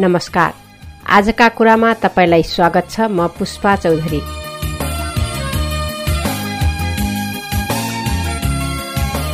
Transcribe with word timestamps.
नमस्कार। 0.00 0.52
आजका 1.12 1.48
कुरामा 1.48 1.92
तपाईँलाई 2.02 2.42
स्वागत 2.44 2.86
छ 2.90 3.08
म 3.10 3.26
पुष्पा 3.38 3.74
चौधरी। 3.76 4.20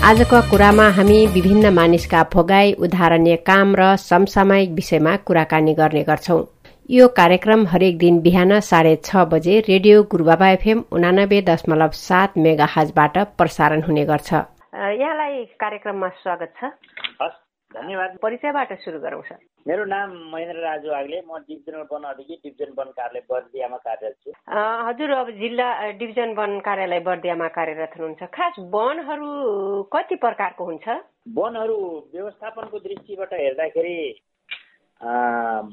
आजको 0.03 0.41
कुरामा 0.50 0.89
हामी 0.96 1.18
विभिन्न 1.35 1.73
मानिसका 1.75 2.23
भोगाई 2.35 2.73
उदाहरणीय 2.81 3.37
काम 3.46 3.75
र 3.77 3.95
समसामयिक 4.00 4.71
विषयमा 4.73 5.17
कुराकानी 5.27 5.75
गर्ने 5.75 6.03
गर्छौं। 6.03 6.43
यो 6.91 7.09
कार्यक्रम 7.14 7.67
हरेक 7.67 7.98
दिन 7.98 8.21
बिहान 8.21 8.59
साढे 8.62 8.96
छ 9.05 9.25
बजे 9.33 9.61
रेडियो 9.69 10.03
गुरुबाबा 10.11 10.48
एफएम 10.51 10.85
उनानब्बे 10.93 11.40
दशमलव 11.48 11.90
सात 12.01 12.39
मेगा 12.39 12.68
हजबाट 12.76 13.18
प्रसारण 13.39 13.82
हुने 13.82 14.04
गर्छ। 14.04 14.31
यहाँलाई 14.96 15.45
कार्यक्रममा 15.61 16.09
स्वागत 16.23 16.53
छ। 16.59 16.71
धन्यवाद। 17.75 18.16
परिचयबाट 18.22 18.72
सुरु 18.80 18.98
गरौँ 19.00 19.22
सर। 19.29 19.38
मेरो 19.68 19.84
नाम 19.84 20.11
महेन्द्र 20.32 20.61
राजु 20.62 20.90
आगले। 20.94 21.20
म 21.26 21.38
डिभिजनल 21.48 21.82
वन 21.92 22.02
अधिकारी 22.11 22.36
डिभिजन 22.44 22.72
वन 22.79 22.90
कार्यालय 22.94 23.22
बर्दियामा 23.30 23.76
कार्यरत 23.76 24.16
छु। 24.22 24.30
हजुर 24.86 25.11
अब 25.12 25.30
जिल्ला 25.40 25.68
डिभिजन 25.98 26.34
वन 26.39 26.58
कार्यालय 26.62 27.00
बर्दियामा 27.08 27.48
कार्यरत 27.58 27.98
हुनुहुन्छ। 27.98 28.22
खास 28.30 28.54
वनहरू 28.75 29.30
कति 29.92 30.16
प्रकारको 30.25 30.64
हुन्छ? 30.64 30.86
वनहरू 31.34 31.79
व्यवस्थापनको 32.14 32.78
दृष्टिबाट 32.78 33.33
हेर्दाखेरि 33.34 33.98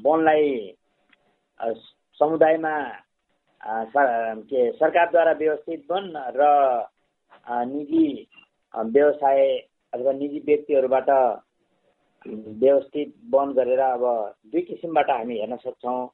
वनलाई 0.04 0.50
समुदायमा 2.20 2.74
के 4.50 4.70
सरकारद्वारा 4.72 5.32
व्यवस्थित 5.32 5.80
वन 5.90 6.12
र 6.36 6.42
निजी 7.70 8.06
व्यवसाय 8.74 9.40
अथवा 9.92 10.12
निजी 10.12 10.38
व्यक्तिहरूबाट 10.46 11.08
व्यवस्थित 12.26 13.14
वन 13.30 13.52
गरेर 13.52 13.80
अब 13.80 14.04
दुई 14.52 14.60
किसिमबाट 14.62 15.10
हामी 15.10 15.38
हेर्न 15.38 15.56
सक्छौँ। 15.56 16.08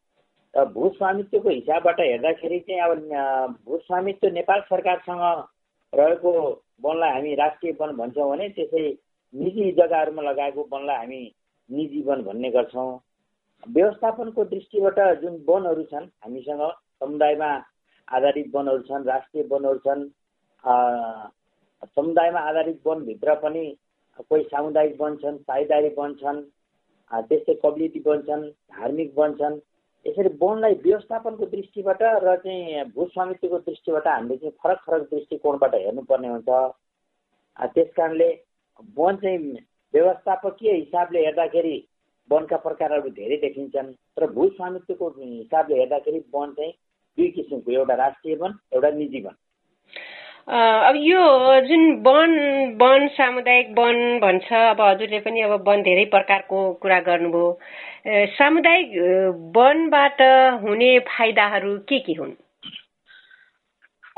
र 0.54 0.64
भू 0.74 0.88
स्वामित्वको 0.96 1.48
हिसाबबाट 1.50 2.00
हेर्दाखेरि 2.00 2.58
चाहिँ 2.60 2.80
अब 2.82 3.58
भू 3.66 3.76
स्वामित्व 3.78 4.28
नेपाल 4.32 4.60
सरकारसँग 4.70 5.22
रहेको 5.92 6.32
वनलाई 6.82 7.10
हामी 7.10 7.34
राष्ट्रिय 7.34 7.72
वन 7.80 7.96
भन्छौँ 7.96 8.28
भने 8.30 8.48
त्यसै 8.56 8.82
निजी 9.34 9.70
जग्गाहरूमा 9.72 10.22
लगाएको 10.22 10.68
वनलाई 10.72 10.96
हामी 10.96 11.22
निजी 11.70 12.02
वन 12.02 12.22
भन्ने 12.22 12.50
गर्छौँ। 12.50 12.90
व्यवस्थापनको 13.66 14.44
दृष्टिबाट 14.44 14.98
जुन 15.20 15.34
वनहरू 15.48 15.82
छन् 15.84 16.06
हामीसँग 16.24 16.62
समुदायमा 17.00 17.50
आधारित 18.08 18.50
वनहरू 18.54 18.82
छन् 18.88 19.06
राष्ट्रिय 19.06 19.44
वनहरू 19.50 19.78
छन् 19.86 20.02
समुदायमा 21.94 22.40
आधारित 22.48 22.80
वनभित्र 22.86 23.34
पनि 23.42 23.64
कोही 24.18 24.42
सामुदायिक 24.44 25.00
वन 25.00 25.16
छन् 25.16 25.38
साझेदारी 25.38 25.88
वन 25.98 26.14
छन् 26.20 26.42
त्यस्तै 27.10 27.54
कम्युनिटी 27.62 28.00
वन 28.06 28.22
छन् 28.26 28.44
धार्मिक 28.76 29.12
वन 29.16 29.34
छन् 29.38 29.58
यसरी 30.06 30.30
वनलाई 30.42 30.74
व्यवस्थापनको 30.84 31.46
दृष्टिबाट 31.46 32.02
र 32.24 32.36
चाहिँ 32.44 32.84
भू 32.94 33.06
स्वामित्वको 33.06 33.58
दृष्टिबाट 33.66 34.06
हामीले 34.08 34.36
चाहिँ 34.36 34.56
फरक 34.62 34.78
फरक 34.86 35.02
दृष्टिकोणबाट 35.10 35.74
हेर्नुपर्ने 35.74 36.28
हुन्छ। 36.28 36.48
त्यस 37.74 37.88
कारणले 37.96 38.28
वन 38.96 39.16
चाहिँ 39.22 39.38
व्यवस्थापकीय 39.94 40.72
हिसाबले 40.72 41.24
हेर्दाखेरि 41.24 41.76
वनका 42.30 42.56
प्रकारहरू 42.64 43.10
धेरै 43.10 43.36
देखिन्छन् 43.44 43.92
तर 44.16 44.26
भू 44.32 44.48
स्वामित्वको 44.56 45.08
हिसाबले 45.18 45.78
हेर्दाखेरि 45.78 46.24
वन 46.34 46.52
चाहिँ 46.56 46.72
दुई 47.18 47.28
किसिमको 47.36 47.72
एउटा 47.72 47.94
राष्ट्रिय 47.94 48.36
वन 48.42 48.58
एउटा 48.72 48.90
निजी 48.96 49.20
वन। 49.20 49.34
अब 50.50 50.96
यो 50.98 51.18
जुन 51.66 51.82
वन 52.02 52.32
वन 52.78 53.06
सामुदायिक 53.14 53.68
वन 53.78 54.18
भन्छ 54.22 54.52
अब 54.52 54.80
हजुरले 54.80 55.18
पनि 55.22 55.40
अब 55.46 55.68
वन 55.68 55.82
धेरै 55.82 56.04
प्रकारको 56.10 56.62
कुरा 56.82 56.98
गर्नुभयो। 57.06 57.50
सामुदायिक 58.34 58.88
वनबाट 59.56 60.22
हुने 60.62 60.90
फाइदाहरू 61.06 61.76
के 61.86 61.98
के 62.02 62.12
हुन्? 62.18 62.34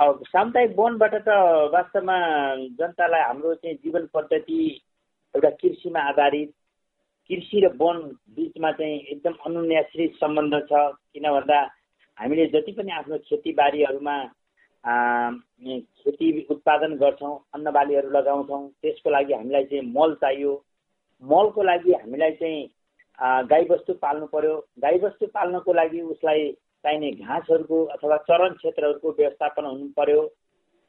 अब 0.00 0.24
सामुदायिक 0.32 0.74
वनबाट 0.78 1.14
त 1.28 1.36
वास्तवमा 1.76 2.18
जनतालाई 2.80 3.22
हाम्रो 3.28 3.54
चाहिँ 3.54 3.76
जीवन 3.76 4.08
पद्धति 4.14 4.60
एउटा 5.34 5.50
कृषिमा 5.60 6.00
आधारित 6.16 6.50
कृषि 7.30 7.60
र 7.60 7.76
वन 7.76 7.98
बिचमा 8.36 8.70
चाहिँ 8.80 9.00
एकदम 9.00 9.34
अनुन्याश्रित 9.46 10.16
सम्बन्ध 10.16 10.54
छ। 10.72 10.88
किन 11.12 11.28
भन्दा 11.30 11.60
हामीले 12.18 12.46
जति 12.56 12.72
पनि 12.80 12.92
आफ्नो 12.98 13.18
खेतीबारीहरूमा 13.28 14.16
खेती 14.84 16.28
उत्पादन 16.50 16.96
गर्छौँ 16.98 17.34
अन्नबालीहरू 17.54 18.10
लगाउँछौँ 18.10 18.68
त्यसको 18.82 19.10
लागि 19.10 19.34
हामीलाई 19.34 19.64
चाहिँ 19.64 19.84
मल 19.94 20.14
चाहियो। 20.22 20.52
मलको 21.22 21.62
लागि 21.62 21.92
हामीलाई 21.92 22.32
चाहिँ 22.40 22.60
गाईबस्तु 23.46 23.92
पाल्नु 24.02 24.26
पर्यो। 24.26 24.54
गाईबस्तु 24.82 25.26
पाल्नको 25.34 25.72
लागि 25.72 26.00
उसलाई 26.12 26.50
चाहिने 26.84 27.10
घाँसहरूको 27.22 27.84
अथवा 27.94 28.16
चरण 28.28 28.54
क्षेत्रहरूको 28.58 29.10
व्यवस्थापन 29.18 29.64
हुनु 29.64 29.86
पर्यो। 29.96 30.26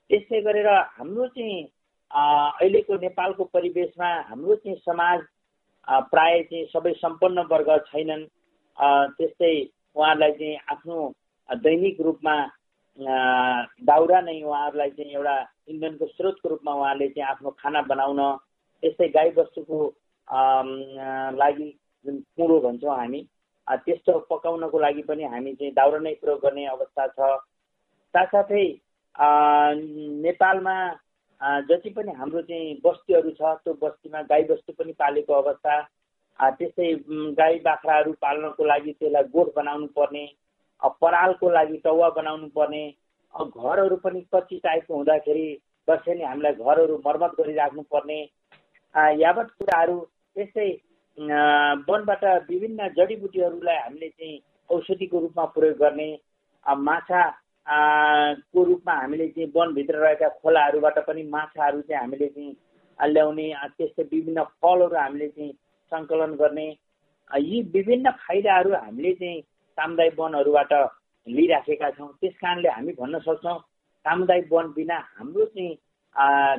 त्यसै 0.09 0.41
गरेर 0.41 0.67
हाम्रो 0.97 1.27
चाहिँ 1.37 1.61
अहिलेको 2.11 2.93
नेपालको 3.05 3.43
परिवेशमा 3.53 4.09
हाम्रो 4.29 4.55
चाहिँ 4.55 4.77
समाज 4.81 5.19
प्राय 6.09 6.41
चाहिँ 6.49 6.65
सबै 6.73 6.93
सम्पन्न 6.97 7.45
वर्ग 7.51 7.69
छैनन्। 7.87 8.25
त्यस्तै 9.17 9.53
उहाँहरूलाई 9.95 10.31
चाहिँ 10.31 10.57
आफ्नो 10.71 10.97
दैनिक 11.49 12.01
रूपमा 12.01 12.35
दाउरा 12.99 14.21
नै 14.21 14.41
उहाँहरूलाई 14.43 14.89
चाहिँ 14.89 15.13
एउटा 15.13 15.35
इन्धनको 15.67 16.05
स्रोतको 16.07 16.49
रूपमा 16.49 16.73
उहाँले 16.73 17.07
चाहिँ 17.09 17.29
आफ्नो 17.29 17.49
खाना 17.59 17.81
बनाउन 17.81 18.21
त्यस्तै 18.83 19.07
गाईबस्तुको 19.09 19.77
लागि 21.37 21.69
जुन 22.05 22.19
कुँडो 22.37 22.59
भन्छौँ 22.59 22.95
हामी 22.97 23.21
त्यस्तो 23.67 24.19
पकाउनको 24.29 24.79
लागि 24.79 25.01
पनि 25.01 25.23
हामी 25.23 25.53
चाहिँ 25.55 25.73
दाउरा 25.73 25.99
नै 25.99 26.13
प्रयोग 26.21 26.39
गर्ने 26.41 26.65
अवस्था 26.67 27.07
छ। 27.07 27.19
साथसाथै 28.13 28.65
नेपालमा 30.21 30.75
जति 31.69 31.89
पनि 31.89 32.11
हाम्रो 32.11 32.41
चाहिँ 32.41 32.79
बस्तीहरू 32.85 33.31
छ 33.31 33.41
त्यो 33.63 33.73
बस्तीमा 33.81 34.21
गाईबस्तु 34.29 34.73
पनि 34.73 34.93
पालेको 34.99 35.33
अवस्था 35.33 35.81
त्यस्तै 36.39 36.93
गाई 37.39 37.59
बाख्राहरू 37.65 38.11
पाल्नको 38.21 38.65
लागि 38.65 38.91
त्यसलाई 38.91 39.23
गोठ 39.33 39.53
बनाउनु 39.55 39.87
पर्ने 39.97 40.25
परालको 40.83 41.49
लागि 41.49 41.77
टौवा 41.83 42.09
बनाउनु 42.17 42.47
पर्ने 42.55 42.83
घरहरू 43.33 43.95
पनि 44.03 44.21
कच्ची 44.33 44.57
टाइपको 44.63 44.95
हुँदाखेरि 44.95 45.45
वर्षेनी 45.87 46.23
हामीलाई 46.23 46.53
घरहरू 46.53 46.97
मर्मत 47.05 47.31
गरिराख्नु 47.39 47.81
पर्ने 47.93 48.19
यावत 49.21 49.47
कुराहरू 49.59 49.99
त्यस्तै 50.35 50.69
वनबाट 51.87 52.23
विभिन्न 52.49 52.87
जडीबुटीहरूलाई 52.97 53.77
हामीले 53.77 54.09
चाहिँ 54.09 54.39
औषधिको 54.69 55.19
रूपमा 55.19 55.45
प्रयोग 55.55 55.77
गर्ने। 55.77 56.09
माछा 56.65 57.23
को 57.67 58.63
रूपमा 58.63 58.93
हामीले 58.93 59.27
चाहिँ 59.27 59.51
वनभित्र 59.55 59.95
रहेका 60.03 60.29
खोलाहरूबाट 60.41 60.99
पनि 61.07 61.23
माछाहरू 61.29 61.81
चाहिँ 61.81 62.01
हामीले 62.01 62.27
चाहिँ 62.27 62.55
ल्याउने 62.99 63.47
त्यस्तै 63.77 64.03
विभिन्न 64.03 64.43
फलहरू 64.61 64.95
हामीले 64.97 65.27
चाहिँ 65.27 65.51
सङ्कलन 65.91 66.35
गर्ने। 66.41 66.67
यी 67.31 67.61
विभिन्न 67.73 68.11
फाइदाहरू 68.23 68.73
हामीले 68.75 69.13
चाहिँ 69.15 69.41
सामुदायिक 69.77 70.19
वनहरूबाट 70.19 70.73
लिइराखेका 71.27 71.89
छौँ। 71.91 72.09
त्यस 72.21 72.35
कारणले 72.41 72.69
हामी 72.69 72.91
भन्न 72.99 73.19
सक्छौँ 73.25 73.59
सामुदायिक 74.05 74.47
वन 74.51 74.65
बिना 74.75 74.97
हाम्रो 75.17 75.45
चाहिँ 75.45 75.77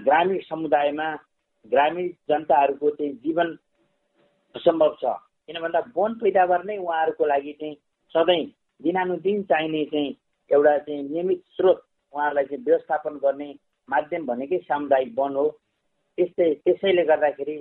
ग्रामीण 0.05 0.41
समुदायमा 0.49 1.09
ग्रामीण 1.73 2.09
जनताहरूको 2.29 2.91
चाहिँ 2.91 3.13
जीवन 3.25 3.49
असम्भव 4.55 4.97
छ। 5.01 5.05
किन 5.49 5.61
भन्दा 5.61 5.81
वन 5.97 6.15
पैदावार 6.21 6.65
नै 6.65 6.77
उहाँहरूको 6.79 7.25
लागि 7.27 7.53
चाहिँ 7.61 7.77
सधैँ 8.15 8.45
दिनानुदिन 8.81 9.43
चाहिने 9.51 9.85
चाहिँ 9.93 10.17
एउटा 10.51 10.77
चाहिँ 10.79 11.03
नियमित 11.03 11.43
स्रोत 11.57 11.83
उहाँहरूलाई 12.15 12.45
चाहिँ 12.45 12.65
व्यवस्थापन 12.65 13.15
गर्ने 13.23 13.49
माध्यम 13.89 14.27
भनेकै 14.27 14.59
सामुदायिक 14.59 15.15
वन 15.19 15.35
हो। 15.37 15.49
त्यस्तै 16.19 16.53
त्यसैले 16.65 17.05
गर्दाखेरि 17.05 17.57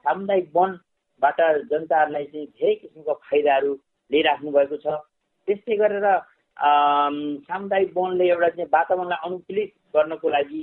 सामुदायिक 0.00 0.50
वनबाट 0.56 1.40
जनताहरूलाई 1.70 2.24
चाहिँ 2.24 2.46
धेरै 2.48 2.74
किसिमको 2.74 3.14
फाइदाहरू 3.24 3.74
लिइराख्नु 4.10 4.50
भएको 4.50 4.76
छ। 4.76 4.86
त्यस्तै 5.48 5.76
गरेर 5.76 6.06
सामुदायिक 7.46 7.90
वनले 7.96 8.28
एउटा 8.30 8.48
चाहिँ 8.48 8.70
वातावरणलाई 8.72 9.20
अनुकूलित 9.26 9.70
गर्नको 9.94 10.28
लागि 10.28 10.62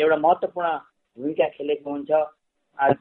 एउटा 0.00 0.16
महत्त्वपूर्ण 0.16 0.68
भूमिका 1.16 1.48
खेलेको 1.56 1.90
हुन्छ। 1.90 2.10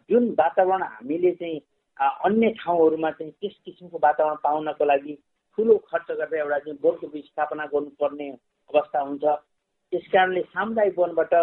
जुन 0.10 0.24
वातावरण 0.40 0.84
हामीले 0.84 1.32
चाहिँ 1.40 1.60
अन्य 2.00 2.50
ठाउँहरूमा 2.60 3.12
चाहिँ 3.12 3.32
त्यस 3.32 3.56
किसिमको 3.66 3.98
वातावरण 4.04 4.36
पाउनको 4.44 4.86
लागि 4.86 5.14
ठुलो 5.58 5.78
खर्च 5.88 6.12
गरेर 6.12 6.40
एउटा 6.42 6.60
चाहिँ 6.60 6.78
वनको 6.84 7.08
स्थापना 7.22 7.66
गर्नुपर्ने 7.74 8.30
अवस्था 8.70 9.00
हुन्छ। 9.00 9.24
त्यस 9.24 10.06
कारणले 10.14 10.42
सामुदायिक 10.52 11.00
वनबाट 11.00 11.34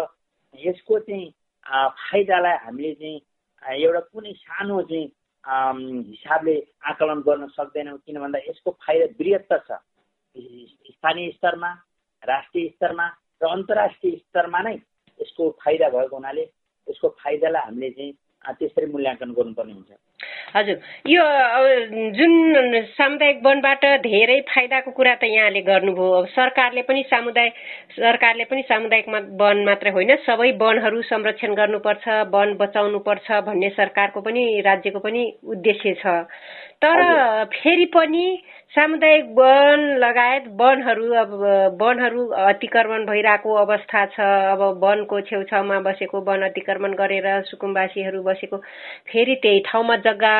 यसको 0.55 0.99
चाहिँ 0.99 1.27
फाइदालाई 1.65 2.57
हामीले 2.65 2.93
चाहिँ 3.01 3.17
एउटा 3.83 3.99
कुनै 4.13 4.33
सानो 4.33 4.81
चाहिँ 4.89 5.07
हिसाबले 5.45 6.55
आकलन 6.83 7.19
गर्न 7.21 7.47
सक्दैनौँ 7.47 7.97
किन 8.05 8.19
भन्दा 8.19 8.39
यसको 8.39 8.71
फाइदा 8.83 9.05
बृहत्तर 9.19 9.59
छ। 9.67 9.71
स्थानीय 10.91 11.31
स्तरमा 11.31 11.71
राष्ट्रिय 12.23 12.67
स्तरमा 12.69 13.05
र 13.41 13.45
अन्तर्राष्ट्रिय 13.47 14.15
स्तरमा 14.17 14.59
नै 14.61 14.75
यसको 15.19 15.49
फाइदा 15.63 15.89
भएको 15.89 16.15
हुनाले 16.15 16.43
यसको 16.87 17.07
फाइदालाई 17.23 17.63
हामीले 17.65 17.89
चाहिँ 17.89 18.13
त्यसरी 18.59 18.85
मूल्याङ्कन 18.91 19.31
गर्नुपर्ने 19.33 19.73
हुन्छ। 19.73 19.91
हजुर। 20.55 20.77
यो 21.07 21.23
जुन 22.17 22.81
सामुदायिक 22.97 23.39
वनबाट 23.43 23.85
धेरै 24.05 24.39
फाइदाको 24.49 24.91
कुरा 24.91 25.13
त 25.15 25.23
यहाँले 25.29 25.61
गर्नुभयो। 25.61 26.25
सरकारले 26.33 26.81
पनि 26.89 27.03
सामुदायिक 27.09 27.53
सरकारले 27.95 28.43
पनि 28.49 28.61
सामुदायिक 28.69 29.09
वन 29.41 29.63
मात्रै 29.65 29.91
होइन 29.91 30.15
सबै 30.25 30.49
वनहरू 30.61 31.01
संरक्षण 31.05 31.53
गर्नुपर्छ 31.53 32.07
वन 32.33 32.53
बचाउनुपर्छ 32.61 33.27
भन्ने 33.45 33.69
सरकारको 33.77 34.21
पनि 34.21 34.43
राज्यको 34.65 34.99
पनि 34.99 35.21
उद्देश्य 35.45 35.93
छ। 36.01 36.05
तर 36.81 36.99
फेरि 37.53 37.85
पनि 37.93 38.25
सामुदायिक 38.75 39.25
वन 39.37 39.81
लगायत 39.99 40.43
वनहरू 40.59 41.07
अब 41.21 41.31
वनहरू 41.81 42.25
अतिक्रमण 42.49 43.05
भइरहेको 43.05 43.53
अवस्था 43.55 44.05
छ। 44.05 44.19
अब 44.53 44.61
वनको 44.83 45.19
छेउछाउमा 45.21 45.79
बसेको 45.87 46.21
वन 46.29 46.41
अतिक्रमण 46.49 46.93
गरेर 46.95 47.27
सुकुम्बासीहरू 47.49 48.21
बसेको 48.23 48.57
फेरि 49.11 49.35
त्यही 49.43 49.59
ठाउँमा 49.67 49.95
जग्गा 50.07 50.33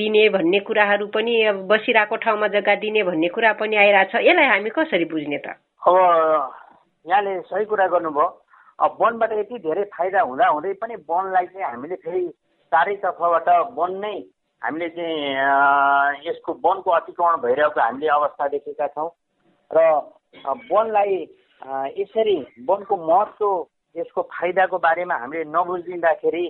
दिने 0.00 0.28
भन्ने 0.30 0.60
कुराहरू 0.64 1.06
पनि 1.12 1.34
अब 1.52 1.66
बसिरहेको 1.68 2.16
ठाउँमा 2.24 2.48
जग्गा 2.56 2.74
दिने 2.80 3.02
भन्ने 3.04 3.28
कुरा 3.28 3.52
पनि 3.60 3.76
आइरहेछ। 3.76 4.14
यसलाई 4.16 4.46
हामी 4.46 4.70
कसरी 4.70 5.04
बुझ्ने 5.12 5.38
त? 5.44 5.60
अब 5.84 5.96
यहाँले 7.06 7.40
सही 7.52 7.64
कुरा 7.64 7.86
गर्नुभयो। 7.92 8.28
अब 8.80 8.96
वनबाट 9.00 9.32
यति 9.38 9.58
धेरै 9.60 9.84
फाइदा 9.92 10.20
हुँदा 10.24 10.46
हुँदै 10.48 10.72
पनि 10.80 10.94
वनलाई 11.04 11.46
चाहिँ 11.46 11.66
हामीले 11.68 11.96
फेरि 12.00 12.28
चारैतर्फबाट 12.72 13.48
वन 13.76 14.00
नै 14.00 14.18
हामीले 14.62 14.88
चाहिँ 14.88 16.28
यसको 16.28 16.52
वनको 16.64 16.90
अतिक्रमण 16.90 17.36
भइरहेको 17.42 17.80
हामीले 17.80 18.08
अवस्था 18.10 18.48
देखेका 18.48 18.86
छौँ। 18.86 19.08
र 19.70 19.78
वनलाई 20.68 21.16
यसरी 21.96 22.38
वनको 22.68 22.96
महत्त्व 22.98 23.48
यसको 23.96 24.22
फाइदाको 24.32 24.78
बारेमा 24.78 25.14
हामीले 25.16 25.44
नबुझिदिँदाखेरि 25.48 26.44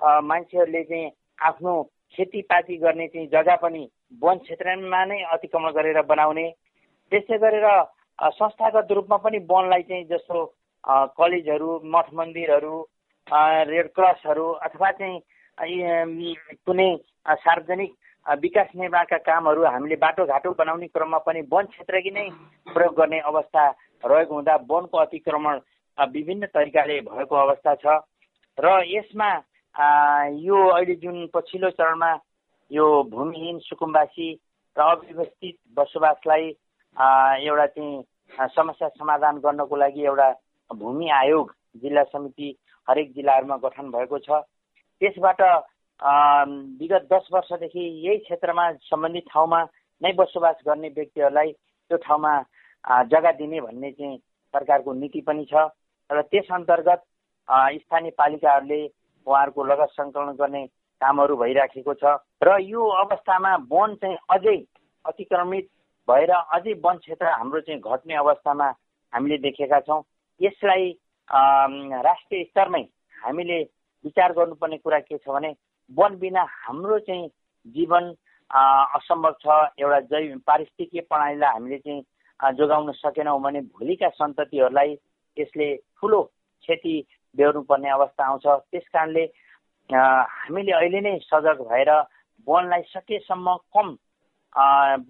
मान्छेहरूले 0.00 0.82
चाहिँ 0.84 1.10
आफ्नो 1.40 1.72
खेतीपाती 2.14 2.76
गर्ने 2.78 3.06
चाहिँ 3.08 3.26
जग्गा 3.28 3.56
पनि 3.56 3.82
वन 4.22 4.38
क्षेत्रमा 4.44 5.04
नै 5.04 5.22
अतिक्रमण 5.32 5.72
गरेर 5.72 6.02
बनाउने। 6.04 6.46
त्यसै 7.12 7.38
गरेर 7.38 7.66
संस्थागत 8.32 8.92
रूपमा 8.92 9.16
पनि 9.24 9.38
वनलाई 9.50 9.82
चाहिँ 9.88 10.04
जस्तो 10.12 10.44
कलेजहरू 11.18 11.80
मठ 11.86 12.12
मन्दिरहरू 12.14 12.76
रेड 13.72 13.88
क्रसहरू 13.96 14.46
अथवा 14.68 14.90
चाहिँ 15.00 15.18
कुनै 15.58 16.88
सार्वजनिक 17.26 17.92
विकास 18.26 18.68
निर्माणका 18.76 19.16
कामहरू 19.18 19.64
हामीले 19.64 19.96
बाटोघाटो 20.02 20.50
बनाउने 20.58 20.86
क्रममा 20.88 21.18
पनि 21.26 21.40
वन 21.52 21.64
क्षेत्रकी 21.72 22.10
नै 22.10 22.28
प्रयोग 22.74 22.94
गर्ने 22.96 23.18
अवस्था 23.30 23.64
रहेको 24.04 24.34
हुँदा 24.34 24.54
वनको 24.70 24.98
अतिक्रमण 24.98 25.60
विभिन्न 25.98 26.46
तरिकाले 26.54 27.00
भएको 27.02 27.34
अवस्था 27.36 27.74
छ। 27.74 27.86
र 28.58 28.66
यसमा 28.86 29.30
यो 30.40 30.58
अहिले 30.68 30.94
जुन 31.02 31.26
पछिल्लो 31.34 31.70
चरणमा 31.70 32.10
यो 32.70 32.86
भूमिहीन 33.10 33.58
सुकुम्बासी 33.60 34.28
र 34.76 34.80
अव्यवस्थित 34.82 35.56
बसोबासलाई 35.76 36.48
एउटा 37.46 37.66
चाहिँ 37.66 38.02
समस्या 38.56 38.88
समाधान 38.88 39.38
गर्नको 39.44 39.76
लागि 39.76 40.04
एउटा 40.04 40.28
भूमि 40.70 41.08
आयोग 41.10 41.54
जिल्ला 41.82 42.02
समिति 42.04 42.48
हरेक 42.88 43.12
जिल्लाहरूमा 43.14 43.56
गठन 43.64 43.90
भएको 43.90 44.18
छ। 44.18 44.42
त्यसबाट 45.04 45.40
विगत 46.80 47.06
दस 47.12 47.28
वर्षदेखि 47.32 47.84
यही 48.06 48.18
क्षेत्रमा 48.18 48.64
सम्बन्धित 48.88 49.24
ठाउँमा 49.32 49.60
नै 50.02 50.12
बसोबास 50.16 50.56
गर्ने 50.66 50.88
व्यक्तिहरूलाई 50.96 51.52
त्यो 51.52 51.96
ठाउँमा 52.04 52.32
जग्गा 53.12 53.32
दिने 53.32 53.60
भन्ने 53.60 53.90
चाहिँ 53.92 54.16
सरकारको 54.54 54.92
नीति 54.92 55.20
पनि 55.28 55.44
छ। 55.44 55.68
र 56.10 56.22
त्यस 56.24 56.48
अन्तर्गत 56.52 57.00
स्थानीय 57.84 58.10
पालिकाहरूले 58.18 58.80
उहाँहरूको 59.26 59.64
लगत 59.64 59.90
सङ्कलन 59.92 60.32
गर्ने 60.40 60.64
कामहरू 61.00 61.36
भइराखेको 61.36 61.94
छ। 61.94 62.16
र 62.42 62.58
यो 62.64 62.88
अवस्थामा 63.04 63.54
वन 63.70 63.94
चाहिँ 64.00 64.16
अझै 64.30 64.56
अतिक्रमित 65.04 65.68
भएर 66.08 66.30
अझै 66.30 66.72
वन 66.84 66.96
क्षेत्र 67.04 67.26
हाम्रो 67.28 67.60
चाहिँ 67.60 67.80
घट्ने 67.80 68.14
अवस्थामा 68.24 68.68
हामीले 69.12 69.38
देखेका 69.46 69.80
छौँ। 69.80 70.02
यसलाई 70.40 70.90
राष्ट्रिय 71.28 72.44
स्तरमै 72.44 72.82
हामीले 73.24 73.62
विचार 74.04 74.32
गर्नुपर्ने 74.32 74.76
कुरा 74.78 74.98
के 75.00 75.18
छ 75.18 75.28
भने 75.28 75.54
वन 75.90 76.16
बिना 76.18 76.42
हाम्रो 76.64 76.98
चाहिँ 77.06 77.28
जीवन 77.76 78.14
असम्भव 78.50 79.32
छ। 79.42 79.46
एउटा 79.80 80.00
जैव 80.10 80.38
पारिस्थितिकीय 80.46 81.00
प्रणालीलाई 81.08 81.52
हामीले 81.52 81.78
चाहिँ 81.78 82.02
जोगाउन 82.58 82.92
सकेनौँ 82.92 83.40
भने 83.42 83.60
भोलिका 83.72 84.08
सन्ततिहरूलाई 84.20 84.96
यसले 85.36 85.74
ठुलो 86.00 86.22
क्षति 86.22 86.94
बेहोर्नुपर्ने 87.36 87.88
अवस्था 87.90 88.24
आउँछ। 88.24 88.46
त्यस 88.70 88.88
कारणले 88.92 89.24
हामीले 89.90 90.72
अहिले 90.72 91.00
नै 91.00 91.18
सजग 91.24 91.60
भएर 91.70 91.90
वनलाई 92.46 92.82
सकेसम्म 92.92 93.56
कम 93.74 93.88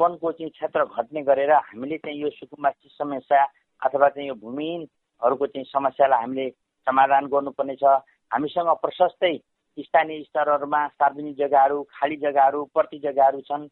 वनको 0.01 0.33
चाहिँ 0.33 0.51
क्षेत्र 0.51 0.85
घट्ने 0.87 1.23
गरेर 1.23 1.53
हामीले 1.53 1.97
चाहिँ 1.99 2.21
यो 2.21 2.31
सुकुम्बासी 2.31 2.89
समस्या 2.99 3.43
अथवा 3.83 4.09
चाहिँ 4.09 4.29
यो 4.29 4.35
भूमिहीनहरूको 4.41 5.47
चाहिँ 5.47 5.65
समस्यालाई 5.67 6.21
हामीले 6.21 6.49
समाधान 6.87 7.27
गर्नुपर्ने 7.27 7.77
छ। 7.77 8.01
हामीसँग 8.35 8.69
प्रशस्तै 8.83 9.37
स्थानीय 9.79 10.23
स्तरहरूमा 10.25 10.87
सार्वजनिक 10.91 11.37
जग्गाहरू 11.37 11.83
खाली 11.93 12.17
जग्गाहरू 12.19 12.65
प्रति 12.75 12.99
जग्गाहरू 13.01 13.41
छन्। 13.43 13.67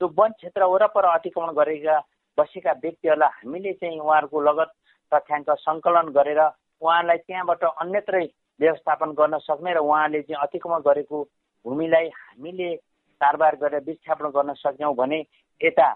त्यो 0.00 0.08
वन 0.16 0.30
क्षेत्र 0.32 0.64
वरपर 0.66 1.04
अतिक्रमण 1.06 1.54
गरेका 1.54 1.98
बसेका 2.38 2.72
व्यक्तिहरूलाई 2.82 3.30
हामीले 3.36 3.72
चाहिँ 3.74 3.98
उहाँहरूको 4.00 4.40
लगत 4.42 4.70
तथ्याङ्क 5.12 5.50
सङ्कलन 5.60 6.08
गरेर 6.10 6.40
उहाँलाई 6.82 7.18
त्यहाँबाट 7.20 7.64
अन्यत्रै 7.64 8.24
व्यवस्थापन 8.60 9.10
गर्न 9.14 9.38
सक्ने 9.40 9.74
र 9.74 9.78
उहाँले 9.80 10.22
चाहिँ 10.22 10.42
अतिक्रमण 10.42 10.80
गरेको 10.82 11.22
भूमिलाई 11.64 12.08
हामीले 12.10 12.70
कारोबार 13.20 13.56
गरेर 13.56 13.82
विस्थापन 13.84 14.26
गर्न 14.30 14.52
सक्यौँ 14.56 14.94
भने 14.96 15.20
यता 15.60 15.88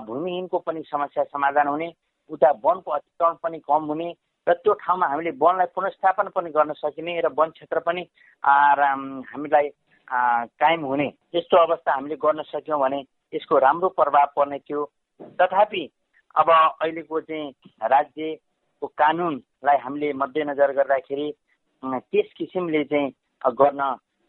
भूमिहीनको 0.00 0.58
पनि 0.60 0.82
समस्या 0.86 1.24
समाधान 1.26 1.68
हुने 1.68 1.92
उता 2.30 2.50
वनको 2.64 2.90
अतिक्रमण 2.92 3.36
पनि 3.42 3.58
कम 3.60 3.84
हुने 3.86 4.08
र 4.46 4.52
त्यो 4.54 4.72
ठाउँमा 4.74 5.06
हामीले 5.06 5.30
वनलाई 5.36 5.66
पुनस्थापन 5.74 6.28
पनि 6.34 6.50
गर्न 6.50 6.72
सकिने 6.72 7.20
र 7.20 7.28
वन 7.36 7.50
क्षेत्र 7.56 7.78
पनि 7.86 8.02
हामीलाई 8.42 9.68
कायम 10.02 10.84
हुने 10.84 11.08
यस्तो 11.34 11.56
अवस्था 11.56 11.94
हामीले 11.94 12.16
गर्न 12.16 12.42
सक्यौँ 12.48 12.80
भने 12.80 13.00
यसको 13.32 13.58
राम्रो 13.58 13.88
प्रभाव 13.94 14.26
पर्ने 14.36 14.58
थियो। 14.58 14.84
तथापि 15.40 15.84
अब 16.34 16.50
अहिलेको 16.50 17.20
चाहिँ 17.20 17.52
राज्यको 17.84 18.86
कानुनलाई 18.96 19.76
हामीले 19.76 20.12
मध्यनजर 20.14 20.72
गर्दाखेरि 20.72 21.30
त्यस 21.82 22.32
किसिमले 22.36 22.84
चाहिँ 22.84 23.12
गर्न 23.44 23.82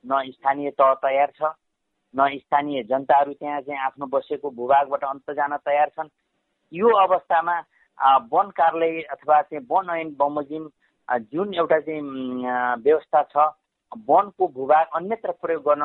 न 0.06 0.22
स्थानीय 0.32 0.70
तह 0.76 0.94
तयार 1.02 1.32
छ 1.40 1.56
न 2.14 2.28
स्थानीय 2.38 2.84
जनताहरू 2.84 3.34
त्यहाँ 3.34 3.62
चाहिँ 3.62 3.80
आफ्नो 3.80 4.06
बसेको 4.12 4.50
भूभागबाट 4.52 5.04
अन्त 5.04 5.32
जान 5.32 5.56
तयार 5.66 5.90
छन्। 5.96 6.10
यो 6.74 6.90
अवस्थामा 6.98 7.56
वन 8.32 8.50
कार्यालय 8.58 9.02
अथवा 9.12 9.42
चाहिँ 9.42 9.66
वन 9.72 9.90
ऐन 9.96 10.16
बमोजिम 10.20 10.70
जुन 11.32 11.54
एउटा 11.54 11.80
चाहिँ 11.80 12.02
व्यवस्था 12.84 13.22
छ 13.32 13.52
वनको 14.10 14.48
भूभाग 14.48 14.88
अन्यत्र 14.96 15.32
प्रयोग 15.42 15.64
गर्न 15.64 15.84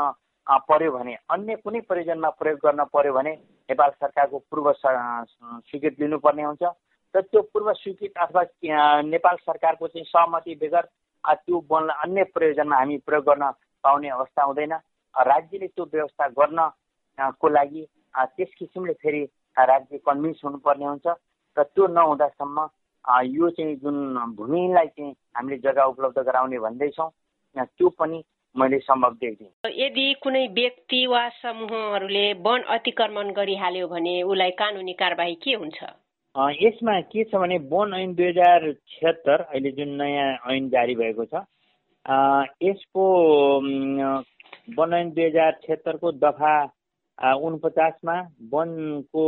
पर्यो 0.70 0.90
भने 0.92 1.14
अन्य 1.30 1.54
कुनै 1.56 1.80
प्रयोजनमा 1.88 2.28
प्रयोग 2.40 2.58
गर्न 2.64 2.84
पर्यो 2.92 3.12
भने 3.12 3.32
नेपाल 3.68 3.90
सरकारको 3.90 4.38
पूर्व 4.50 4.72
स्वीकृत 4.72 6.00
लिनुपर्ने 6.00 6.42
हुन्छ। 6.42 6.62
र 7.14 7.20
त्यो 7.22 7.42
पूर्व 7.52 7.72
स्वीकृत 7.72 8.18
अथवा 8.22 8.42
नेपाल 9.02 9.36
सरकारको 9.42 9.86
चाहिँ 9.88 10.04
सहमति 10.06 10.54
बेगर 10.62 10.88
त्यो 11.24 11.64
वनलाई 11.70 11.96
अन्य 12.04 12.24
प्रयोजनमा 12.30 12.76
हामी 12.76 12.96
प्रयोग 13.06 13.24
गर्न 13.24 13.50
पाउने 13.84 14.08
अवस्था 14.08 14.42
हुँदैन। 14.42 14.72
राज्यले 15.14 15.66
त्यो 15.66 15.84
व्यवस्था 15.92 16.28
गर्नको 16.38 17.48
लागि 17.48 17.86
त्यस 18.16 18.50
किसिमले 18.58 18.92
फेरि 19.02 19.22
राज्य 19.56 19.98
कन्भिन्स 19.98 20.40
हुनुपर्ने 20.44 20.86
हुन्छ। 20.86 21.06
र 21.58 21.62
त्यो 21.64 21.86
नहुँदासम्म 21.88 22.68
यो 23.34 23.50
चाहिँ 23.50 23.74
जुन 23.82 23.96
भूमिलाई 24.36 24.86
चाहिँ 24.86 25.12
हामीले 25.36 25.56
जग्गा 25.64 25.84
उपलब्ध 25.92 26.18
गराउने 26.26 26.58
भन्दैछौँ 26.58 27.10
त्यो 27.56 27.88
पनि 27.98 28.22
मैले 28.54 28.78
सम्भव 28.78 29.12
देख्दिनँ। 29.20 29.70
यदि 29.74 30.06
कुनै 30.22 30.46
व्यक्ति 30.54 31.06
वा 31.06 31.28
समूहहरूले 31.42 32.32
वन 32.44 32.62
अतिक्रमण 32.76 33.30
गरिहाल्यो 33.36 33.86
भने 33.88 34.22
उसलाई 34.22 34.50
कानुनी 34.60 34.92
कारवाही 35.00 35.34
के 35.44 35.54
हुन्छ? 35.54 35.78
यसमा 36.62 37.00
के 37.12 37.24
छ 37.24 37.34
भने 37.36 37.58
वन 37.70 37.94
ऐन 37.94 38.14
दुई 38.14 38.28
हजार 38.28 38.72
छिहत्तर 38.72 39.40
अहिले 39.42 39.70
जुन 39.72 39.88
नयाँ 40.00 40.30
ऐन 40.52 40.68
जारी 40.68 40.94
भएको 40.94 41.24
छ 41.24 41.44
यसको 42.62 43.04
वन 44.78 44.94
ऐन 44.94 45.10
दुई 45.10 45.24
हजार 45.24 45.52
छिहत्तरको 45.62 46.12
दफा 46.24 46.54
उनपचासमा 47.18 48.14
वनको 48.52 49.24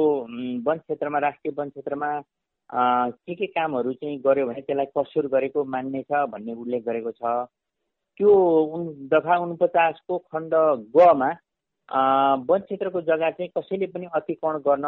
वन 0.66 0.78
क्षेत्रमा 0.78 1.18
राष्ट्रिय 1.18 1.54
वन 1.58 1.68
क्षेत्रमा 1.70 2.10
के 2.70 3.34
के 3.34 3.46
कामहरू 3.46 3.92
चाहिँ 3.92 4.18
गर्यो 4.20 4.46
भने 4.46 4.60
त्यसलाई 4.60 4.86
कसुर 4.96 5.26
गरेको 5.34 5.64
मान्ने 5.64 6.02
छ 6.02 6.24
भन्ने 6.32 6.52
उल्लेख 6.54 6.84
गरेको 6.84 7.10
छ। 7.12 7.48
त्यो 8.20 8.32
उन 8.74 8.86
दफा 9.12 9.36
उनपचासको 9.38 10.18
खण्ड 10.18 10.54
गमा 10.96 11.30
वन 12.50 12.60
क्षेत्रको 12.60 13.00
जग्गा 13.00 13.30
चाहिँ 13.30 13.50
कसैले 13.56 13.86
पनि 13.86 14.06
अतिक्रमण 14.14 14.58
गर्न 14.68 14.86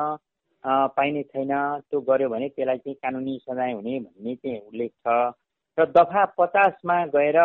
पाइने 0.97 1.23
छैन। 1.23 1.53
त्यो 1.89 2.01
गर्यो 2.01 2.29
भने 2.29 2.49
त्यसलाई 2.49 2.79
चाहिँ 2.79 2.95
कानुनी 3.03 3.39
सजाय 3.49 3.73
हुने 3.73 3.99
भन्ने 3.99 4.35
चाहिँ 4.35 4.61
उल्लेख 4.61 4.93
छ। 5.01 5.33
र 5.79 5.87
दफा 5.97 6.25
पचासमा 6.39 7.05
गएर 7.17 7.39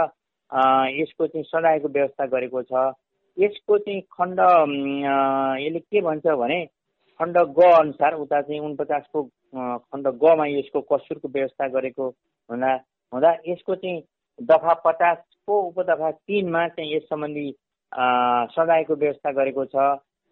यसको 0.99 1.27
चाहिँ 1.27 1.43
सजायको 1.47 1.87
व्यवस्था 1.87 2.25
गरेको 2.27 2.61
छ। 2.63 2.91
यसको 3.37 3.77
चाहिँ 3.77 4.01
खण्ड 4.11 4.39
यसले 5.59 5.79
के 5.79 6.01
भन्छ 6.01 6.27
भने 6.27 6.65
खण्ड 7.19 7.37
ग 7.57 7.63
अनुसार 7.73 8.13
उता 8.13 8.41
चाहिँ 8.41 8.59
उनपचासको 8.59 9.23
खण्ड 9.53 10.07
गमा 10.23 10.45
यसको 10.47 10.81
कसुरको 10.81 11.27
व्यवस्था 11.27 11.67
गरेको 11.67 12.07
हुँदा 12.49 12.73
हुँदा 13.13 13.31
यसको 13.47 13.75
चाहिँ 13.75 14.01
दफा 14.39 14.73
पचासको 14.85 15.61
उपदफा 15.61 16.11
तिनमा 16.11 16.67
चाहिँ 16.67 16.95
यस 16.95 17.03
सम्बन्धी 17.03 17.49
सजायको 18.51 18.95
व्यवस्था 18.95 19.31
गरेको 19.31 19.65
छ। 19.65 19.75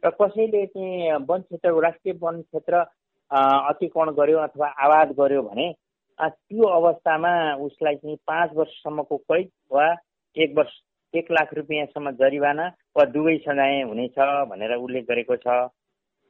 र 0.03 0.10
कसैले 0.22 0.65
चाहिँ 0.65 1.12
वन 1.29 1.41
क्षेत्र 1.41 1.79
राष्ट्रिय 1.81 2.17
वन 2.22 2.41
क्षेत्र 2.41 2.86
अतिक्रमण 3.31 4.12
गर्यो 4.13 4.39
अथवा 4.39 4.67
आवाज 4.83 5.12
गर्यो 5.19 5.41
भने 5.41 5.72
त्यो 6.19 6.67
अवस्थामा 6.69 7.33
उसलाई 7.65 7.95
चाहिँ 7.95 8.15
पाँच 8.27 8.51
वर्षसम्मको 8.55 9.17
कैद 9.17 9.50
वा 9.72 9.88
एक 10.36 10.57
वर्ष 10.57 10.74
एक 11.13 11.32
लाख 11.32 11.53
रुपियाँसम्म 11.53 12.12
जरिवाना 12.17 12.65
वा 12.98 13.05
दुवै 13.12 13.38
सजाय 13.38 13.82
हुनेछ 13.84 14.20
भनेर 14.50 14.75
उल्लेख 14.77 15.03
गरेको 15.08 15.36
छ। 15.38 15.58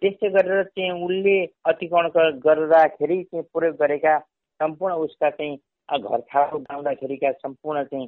त्यस्तै 0.02 0.30
गरेर 0.30 0.64
चाहिँ 0.70 0.92
उसले 1.04 1.36
अतिक्रमण 1.66 2.10
गर्दाखेरि 2.42 3.22
चाहिँ 3.24 3.46
प्रयोग 3.54 3.76
गरेका 3.76 4.18
सम्पूर्ण 4.60 4.96
उसका 5.02 5.30
चाहिँ 5.30 5.56
घर 5.90 6.20
छाउ 6.24 6.60
बनाउँदाखेरिका 6.60 7.32
सम्पूर्ण 7.38 7.84
चाहिँ 7.84 8.08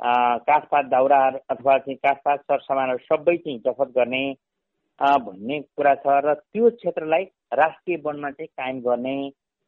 काठपात 0.00 0.84
दाउराहरू 0.86 1.38
अथवा 1.50 1.78
चाहिँ 1.78 1.96
काठपात 1.98 2.40
सरसामानहरू 2.42 3.04
सबै 3.06 3.36
चाहिँ 3.36 3.58
जफत 3.66 3.92
गर्ने 3.96 4.24
भन्ने 5.22 5.60
कुरा 5.76 5.94
छ 5.94 6.18
र 6.24 6.34
त्यो 6.34 6.70
क्षेत्रलाई 6.72 7.24
राष्ट्रिय 7.54 8.02
वनमा 8.04 8.30
चाहिँ 8.30 8.48
कायम 8.56 8.80
गर्ने 8.80 9.16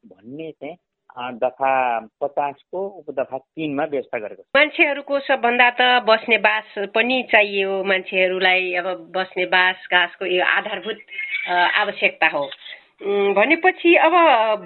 भन्ने 0.05 0.51
चाहिँ 0.53 0.77
दफा 1.17 1.73
पचासको 2.21 2.81
उपदफा 3.01 3.39
तिनमा 3.39 3.85
व्यवस्था 3.85 4.19
गरेको 4.19 4.43
छ। 4.43 4.47
मान्छेहरूको 4.57 5.19
सबभन्दा 5.21 5.69
त 5.71 5.81
बस्ने 6.07 6.39
बास 6.39 6.75
पनि 6.95 7.23
चाहियो 7.33 7.83
मान्छेहरूलाई 7.85 8.73
अब 8.79 8.87
बस्ने 9.17 9.45
बास 9.51 9.87
घाँसको 9.91 10.25
यो 10.27 10.45
आधारभूत 10.45 10.99
आवश्यकता 11.49 12.29
हो। 12.29 12.45
भनेपछि 13.35 13.95
अब 13.95 14.15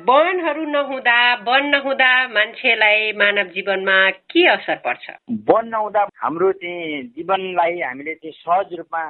वनहरू 0.09 0.65
नहुँदा 0.67 1.19
वन 1.49 1.67
नहुँदा 1.69 2.11
मान्छेलाई 2.29 3.13
मानव 3.13 3.49
जीवनमा 3.55 3.97
के 4.33 4.47
असर 4.49 4.77
पर्छ? 4.85 5.05
वन 5.49 5.69
नहुँदा 5.69 6.03
हाम्रो 6.17 6.53
चाहिँ 6.53 7.03
जीवनलाई 7.17 7.81
हामीले 7.81 8.15
चाहिँ 8.15 8.33
सहज 8.33 8.73
रूपमा 8.79 9.03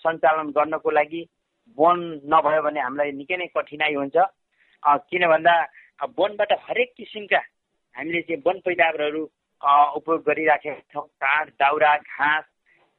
सञ्चालन 0.00 0.50
गर्नको 0.56 0.90
लागि 0.90 1.22
वन 1.78 1.98
नभयो 2.34 2.62
भने 2.62 2.80
हामीलाई 2.80 3.12
निकै 3.12 3.36
नै 3.36 3.46
कठिनाइ 3.56 3.94
हुन्छ। 3.94 4.16
किन 4.82 5.26
भन्दा 5.28 5.54
वनबाट 6.18 6.52
हरेक 6.68 6.92
किसिमका 6.96 7.38
हामीले 7.94 8.20
चाहिँ 8.22 8.42
वन 8.46 8.58
पैदावारहरू 8.64 9.22
उपयोग 9.96 10.22
गरिराखेका 10.26 10.80
छौँ। 10.92 11.06
काठ 11.16 11.48
दाउरा 11.60 11.96
घाँस 11.96 12.44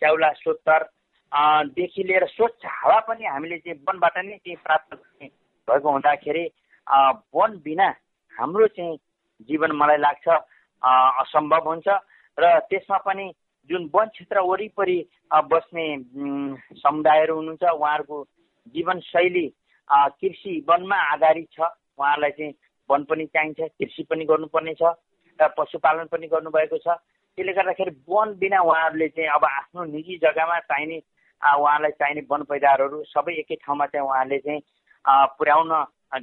च्याउला 0.01 0.31
सोत्तर 0.33 0.83
देखि 1.77 2.03
लिएर 2.03 2.25
स्वच्छ 2.27 2.65
हावा 2.65 3.00
पनि 3.07 3.25
हामीले 3.25 3.57
चाहिँ 3.57 3.79
वनबाट 3.88 4.17
नै 4.17 4.38
चाहिँ 4.38 4.57
प्राप्त 4.63 4.93
भएको 5.67 5.91
हुँदाखेरि 5.91 6.45
वन 7.35 7.57
बिना 7.65 7.89
हाम्रो 8.35 8.67
चाहिँ 8.67 8.97
जीवन 9.50 9.71
मलाई 9.75 9.97
लाग्छ 9.97 10.27
असम्भव 10.81 11.69
हुन्छ। 11.69 11.88
र 12.38 12.59
त्यसमा 12.69 12.97
पनि 13.05 13.25
जुन 13.69 13.89
वन 13.93 14.07
क्षेत्र 14.15 14.39
वरिपरि 14.39 15.00
बस्ने 15.51 15.85
समुदायहरू 16.77 17.35
हुनुहुन्छ 17.35 17.63
उहाँहरूको 17.63 18.17
जीवनशैली 18.75 19.47
कृषि 19.89 20.53
वनमा 20.69 20.97
आधारित 21.13 21.47
छ। 21.51 21.59
उहाँहरूलाई 21.97 22.31
चाहिँ 22.31 22.53
वन 22.89 23.04
पनि 23.10 23.25
चाहिन्छ 23.34 23.60
कृषि 23.60 24.04
पनि 24.10 24.25
गर्नुपर्ने 24.25 24.74
छ 24.74 24.94
र 25.39 25.48
पशुपालन 25.58 26.08
पनि 26.12 26.27
गर्नुभएको 26.27 26.77
छ। 26.77 26.88
त्यसले 27.38 27.54
गर्दाखेरि 27.54 27.92
वन 28.08 28.34
बिना 28.39 28.60
उहाँहरूले 28.62 29.08
चाहिँ 29.10 29.30
अब 29.30 29.46
आफ्नो 29.46 29.84
निजी 29.92 30.18
जग्गामा 30.24 30.60
चाहिने 30.72 30.98
उहाँलाई 31.42 31.92
चाहिने 32.00 32.22
वन 32.32 32.44
पैदावारहरू 32.50 33.04
सबै 33.12 33.34
एकै 33.42 33.56
ठाउँमा 33.63 33.86
चाहिँ 33.92 34.08
उहाँले 34.08 34.38
चाहिँ 34.39 34.62
पुर्याउन 35.38 35.72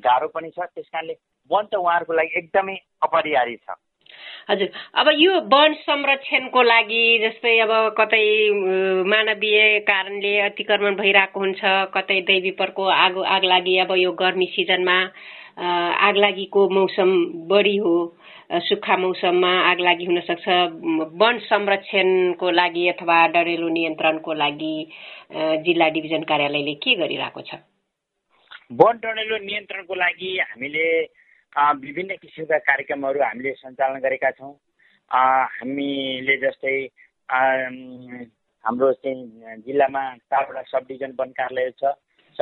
गाह्रो 0.01 0.29
पनि 0.35 0.51
छ। 0.51 0.65
त्यस 0.73 0.89
कारणले 0.89 1.15
वन 1.51 1.65
त 1.69 1.75
उहाँहरूको 1.77 2.13
लागि 2.13 2.39
एकदमै 2.39 2.77
अपरिहार्य 3.03 3.57
छ। 3.57 3.77
हजुर। 4.51 4.69
अब 5.01 5.09
यो 5.15 5.33
वन 5.53 5.75
संरक्षणको 5.83 6.63
लागि 6.63 7.05
जस्तै 7.23 7.59
अब 7.61 7.73
कतै 7.99 8.25
मानवीय 9.13 9.79
कारणले 9.89 10.33
अतिक्रमण 10.49 10.97
भइरहेको 10.97 11.41
हुन्छ 11.41 11.61
कतै 11.95 12.21
दैवी 12.31 12.51
पर्को 12.59 12.89
आगो 12.97 13.23
आग 13.37 13.45
लागि 13.45 13.79
अब 13.85 13.93
यो 13.97 14.13
गर्मी 14.17 14.47
सिजनमा 14.57 14.97
आग 15.59 16.17
लागिको 16.17 16.69
मौसम 16.71 17.11
बढी 17.49 17.77
हो। 17.77 17.95
सुक्खा 18.69 18.97
मौसममा 18.97 19.51
आग 19.71 19.81
लागि 19.81 20.05
हुन 20.05 20.21
सक्छ 20.21 20.49
वन 21.21 21.39
संरक्षणको 21.43 22.51
लागि 22.51 22.89
अथवा 22.89 23.17
डरेलो 23.35 23.69
नियन्त्रणको 23.69 24.33
लागि 24.35 24.75
जिल्ला 25.65 25.89
डिभिजन 25.89 26.23
कार्यालयले 26.29 26.75
के 26.77 26.95
गरिरहेको 26.97 27.41
छ? 27.41 27.55
वन 28.73 28.99
डढेलो 29.03 29.37
नियन्त्रणको 29.45 29.95
लागि 29.95 30.31
हामीले 30.41 30.89
विभिन्न 31.81 32.17
किसिमका 32.17 32.59
कार्यक्रमहरू 32.69 33.21
हामीले 33.23 33.53
सञ्चालन 33.55 33.99
गरेका 34.01 34.31
छौँ। 34.31 34.53
हामीले 35.11 36.37
जस्तै 36.45 36.77
हाम्रो 37.29 38.93
चाहिँ 38.93 39.61
जिल्लामा 39.67 40.03
चारवटा 40.31 40.63
सब 40.63 40.87
डिभिजन 40.89 41.13
वन 41.19 41.31
कार्यालय 41.37 41.71
छ। 41.81 41.93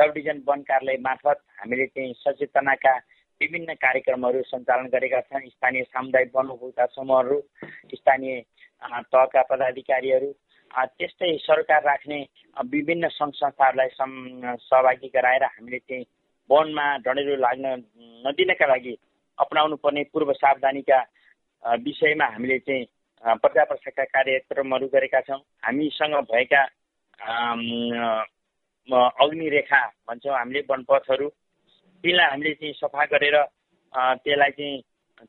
सब 0.01 0.13
डिभिजन 0.13 0.41
वन 0.47 0.61
कार्यालय 0.65 0.97
मार्फत 0.99 1.39
हामीले 1.61 1.85
चाहिँ 1.87 2.13
सचेतनाका 2.17 2.93
विभिन्न 3.41 3.73
कार्यक्रमहरू 3.77 4.41
सञ्चालन 4.43 4.87
गरेका 4.89 5.19
छन्। 5.21 5.47
स्थानीय 5.47 5.83
सामुदायिक 5.83 6.31
वन 6.35 6.47
उपभोक्ता 6.49 6.85
समूहहरू 6.87 7.37
स्थानीय 7.93 8.39
तहका 8.81 9.41
पदाधिकारीहरू 9.49 10.29
त्यस्तै 10.71 11.29
सरकार 11.41 11.83
राख्ने 11.83 12.19
विभिन्न 12.71 13.07
सङ्घ 13.11 13.33
संस्थाहरूलाई 13.35 13.89
सहभागी 13.93 15.11
गराएर 15.15 15.43
हामीले 15.45 15.79
चाहिँ 15.79 16.05
वनमा 16.49 16.85
डढेलो 17.05 17.35
लाग्न 17.37 17.65
नदिनका 18.25 18.67
लागि 18.67 18.97
अपनाउनु 19.37 19.75
पर्ने 19.85 20.03
पूर्व 20.13 20.33
सावधानीका 20.33 20.99
विषयमा 21.85 22.25
हामीले 22.33 22.59
चाहिँ 22.65 22.85
प्रजा 23.37 23.63
प्रसारका 23.69 24.03
कार्यक्रमहरू 24.17 24.87
गरेका 24.89 25.21
छौँ। 25.21 25.41
हामीसँग 25.61 26.15
भएका 26.33 26.61
अग्निरेखा 28.87 29.81
भन्छौँ 30.07 30.35
हामीले 30.37 30.61
वनपथहरू। 30.69 31.27
तिनलाई 32.03 32.29
हामीले 32.29 32.53
चाहिँ 32.53 32.73
सफा 32.73 33.05
गरेर 33.13 33.37
त्यसलाई 33.93 34.51
चाहिँ 34.51 34.81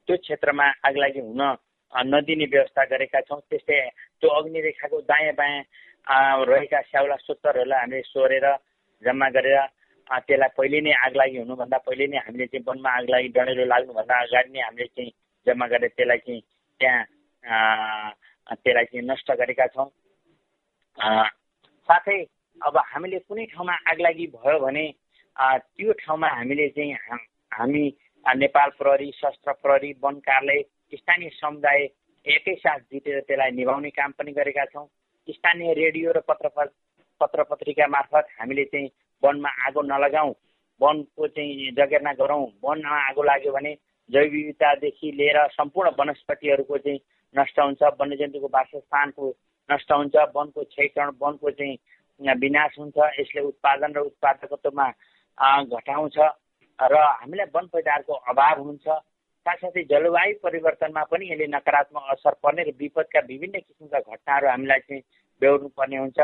त्यो 0.06 0.16
क्षेत्रमा 0.16 0.66
आगलागी 0.88 1.20
हुन 1.20 1.42
नदिने 1.92 2.46
व्यवस्था 2.48 2.84
गरेका 2.92 3.20
छौँ। 3.28 3.40
त्यस्तै 3.50 3.78
त्यो 4.20 4.28
अग्निरेखाको 4.30 5.00
दायाँ 5.04 5.34
बायाँ 5.36 6.44
रहेका 6.48 6.80
स्याउला 6.88 7.16
सोत्तरहरूलाई 7.16 7.80
हामीले 7.80 8.02
सोरेर 8.08 8.46
जम्मा 9.02 9.28
गरेर 9.36 9.58
त्यसलाई 10.08 10.48
पहिले 10.56 10.80
नै 10.80 10.92
आग 11.04 11.12
लागि 11.16 11.36
हुनुभन्दा 11.38 11.78
पहिले 11.86 12.06
नै 12.08 12.18
हामीले 12.24 12.46
चाहिँ 12.46 12.64
वनमा 12.66 12.90
आग 12.90 13.06
लागि 13.10 13.28
डढेलो 13.36 13.64
लाग्नुभन्दा 13.64 14.14
अगाडि 14.24 14.50
नै 14.52 14.60
हामीले 14.60 14.88
चाहिँ 14.96 15.12
जम्मा 15.46 15.66
गरेर 15.72 15.90
त्यसलाई 15.96 16.18
चाहिँ 16.24 16.40
त्यहाँ 16.80 17.04
त्यसलाई 18.56 18.84
चाहिँ 18.84 19.06
नष्ट 19.06 19.28
गरेका 19.40 19.66
छौँ। 19.74 19.88
साथै 21.88 22.18
अब 22.60 22.76
हामीले 22.86 23.18
कुनै 23.20 23.44
ठाउँमा 23.46 23.74
आग 23.90 24.00
लागि 24.00 24.26
भयो 24.34 24.58
भने 24.58 24.84
त्यो 25.36 25.92
ठाउँमा 25.94 26.28
हामीले 26.30 26.68
चाहिँ 26.68 26.92
हामी 27.52 27.84
नेपाल 28.26 28.70
प्रहरी 28.78 29.10
शस्त्र 29.14 29.52
प्रहरी 29.54 29.92
वन 30.02 30.14
कार्यालय 30.20 30.62
स्थानीय 30.92 31.30
समुदाय 31.34 31.88
एकैसाथ 32.26 32.78
जितेर 32.92 33.20
त्यसलाई 33.20 33.50
निभाउने 33.50 33.90
काम 33.90 34.10
पनि 34.18 34.32
गरेका 34.32 34.64
छौँ। 34.64 34.86
स्थानीय 35.28 35.72
रेडियो 35.74 36.12
र 36.12 36.20
पत्र 36.28 36.48
पत्र 37.20 37.42
पत्रिका 37.44 37.86
मार्फत 37.86 38.26
हामीले 38.38 38.64
चाहिँ 38.64 38.90
वनमा 39.22 39.50
आगो 39.66 39.82
नलगाउँ 39.82 40.34
वनको 40.80 41.26
चाहिँ 41.28 41.70
जगेर्ना 41.72 42.12
गरौँ। 42.14 42.46
वनमा 42.62 42.98
आगो 43.08 43.22
लाग्यो 43.22 43.52
भने 43.52 43.74
जैव 44.10 44.30
विविधतादेखि 44.30 45.10
लिएर 45.12 45.38
सम्पूर्ण 45.50 45.90
वनस्पतिहरूको 45.98 46.78
चाहिँ 46.78 47.00
नष्ट 47.34 47.60
हुन्छ 47.60 47.82
वन्यजन्तुको 48.00 48.48
वासस्थानको 48.54 49.28
नष्ट 49.68 49.92
हुन्छ 49.92 50.16
वनको 50.36 50.62
क्षयकरण 50.64 51.10
वनको 51.20 51.50
चाहिँ 51.50 51.76
विनाश 52.20 52.78
हुन्छ 52.78 52.96
यसले 53.18 53.40
उत्पादन 53.42 53.92
र 53.96 53.98
उत्पादकत्वमा 54.10 54.86
घटाउँछ 55.72 56.18
र 56.78 56.94
हामीलाई 57.20 57.46
वन 57.54 57.66
पैदाहरूको 57.72 58.14
अभाव 58.30 58.62
हुन्छ। 58.62 58.86
साथसाथै 59.46 59.82
जलवायु 59.90 60.34
परिवर्तनमा 60.42 61.02
पनि 61.10 61.30
यसले 61.30 61.46
नकारात्मक 61.46 62.04
असर 62.14 62.34
पर्ने 62.42 62.62
र 62.62 62.70
विपदका 62.78 63.20
विभिन्न 63.28 63.58
किसिमका 63.58 63.98
घटनाहरू 64.00 64.48
हामीलाई 64.48 64.80
चाहिँ 64.86 65.02
बेहोर्नु 65.42 65.68
पर्ने 65.78 65.96
हुन्छ। 65.96 66.18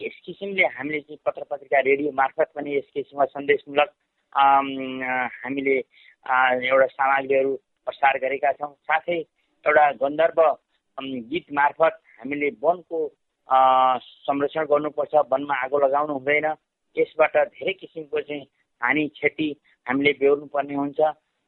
यस 0.00 0.16
किसिमले 0.26 0.64
हामीले 0.74 1.00
चाहिँ 1.00 1.18
पत्र 1.26 1.42
पत्रिका 1.50 1.80
रेडियो 1.80 2.10
मार्फत 2.12 2.48
पनि 2.54 2.76
यस 2.76 2.88
किसिमका 2.94 3.24
सन्देशमूलक 3.34 3.90
हामीले 5.44 5.76
एउटा 6.66 6.86
सामग्रीहरू 6.98 7.52
प्रसार 7.86 8.18
गरेका 8.18 8.52
छौँ। 8.58 8.72
साथै 8.90 9.18
एउटा 9.64 9.84
गन्धर्व 10.02 10.40
गीत 11.30 11.46
मार्फत 11.52 11.94
हामीले 12.18 12.48
वनको 12.62 12.98
संरक्षण 13.48 14.64
गर्नुपर्छ 14.66 15.14
वनमा 15.30 15.54
आगो 15.64 15.78
लगाउनु 15.78 16.12
हुँदैन। 16.14 16.46
यसबाट 16.96 17.36
धेरै 17.36 17.72
किसिमको 17.72 18.20
चाहिँ 18.20 18.46
हानि 18.80 19.06
क्षति 19.08 19.48
हामीले 19.86 20.12
बेहोर्नु 20.20 20.46
पर्ने 20.46 20.74
हुन्छ 20.74 21.00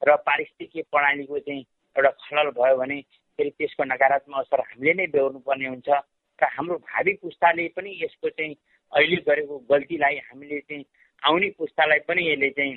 र 0.02 0.16
पारिस्थितिक 0.28 0.86
प्रणालीको 0.92 1.38
चाहिँ 1.38 1.62
एउटा 1.96 2.10
खलल 2.10 2.50
भयो 2.58 2.76
भने 2.76 3.00
फेरि 3.38 3.50
त्यसको 3.50 3.84
नकारात्मक 3.84 4.38
असर 4.38 4.60
हामीले 4.60 4.92
नै 4.94 5.06
बेहोर्नु 5.14 5.40
पर्ने 5.40 5.66
हुन्छ। 5.68 5.88
र 5.88 6.44
हाम्रो 6.44 6.76
भावी 6.84 7.12
पुस्ताले 7.22 7.68
पनि 7.76 7.90
यसको 8.02 8.28
चाहिँ 8.28 8.54
अहिले 8.92 9.16
गरेको 9.24 9.58
गल्तीलाई 9.70 10.16
हामीले 10.28 10.60
चाहिँ 10.60 10.84
आउने 11.22 11.48
पुस्तालाई 11.58 11.98
पनि 12.08 12.22
यसले 12.28 12.50
चाहिँ 12.50 12.76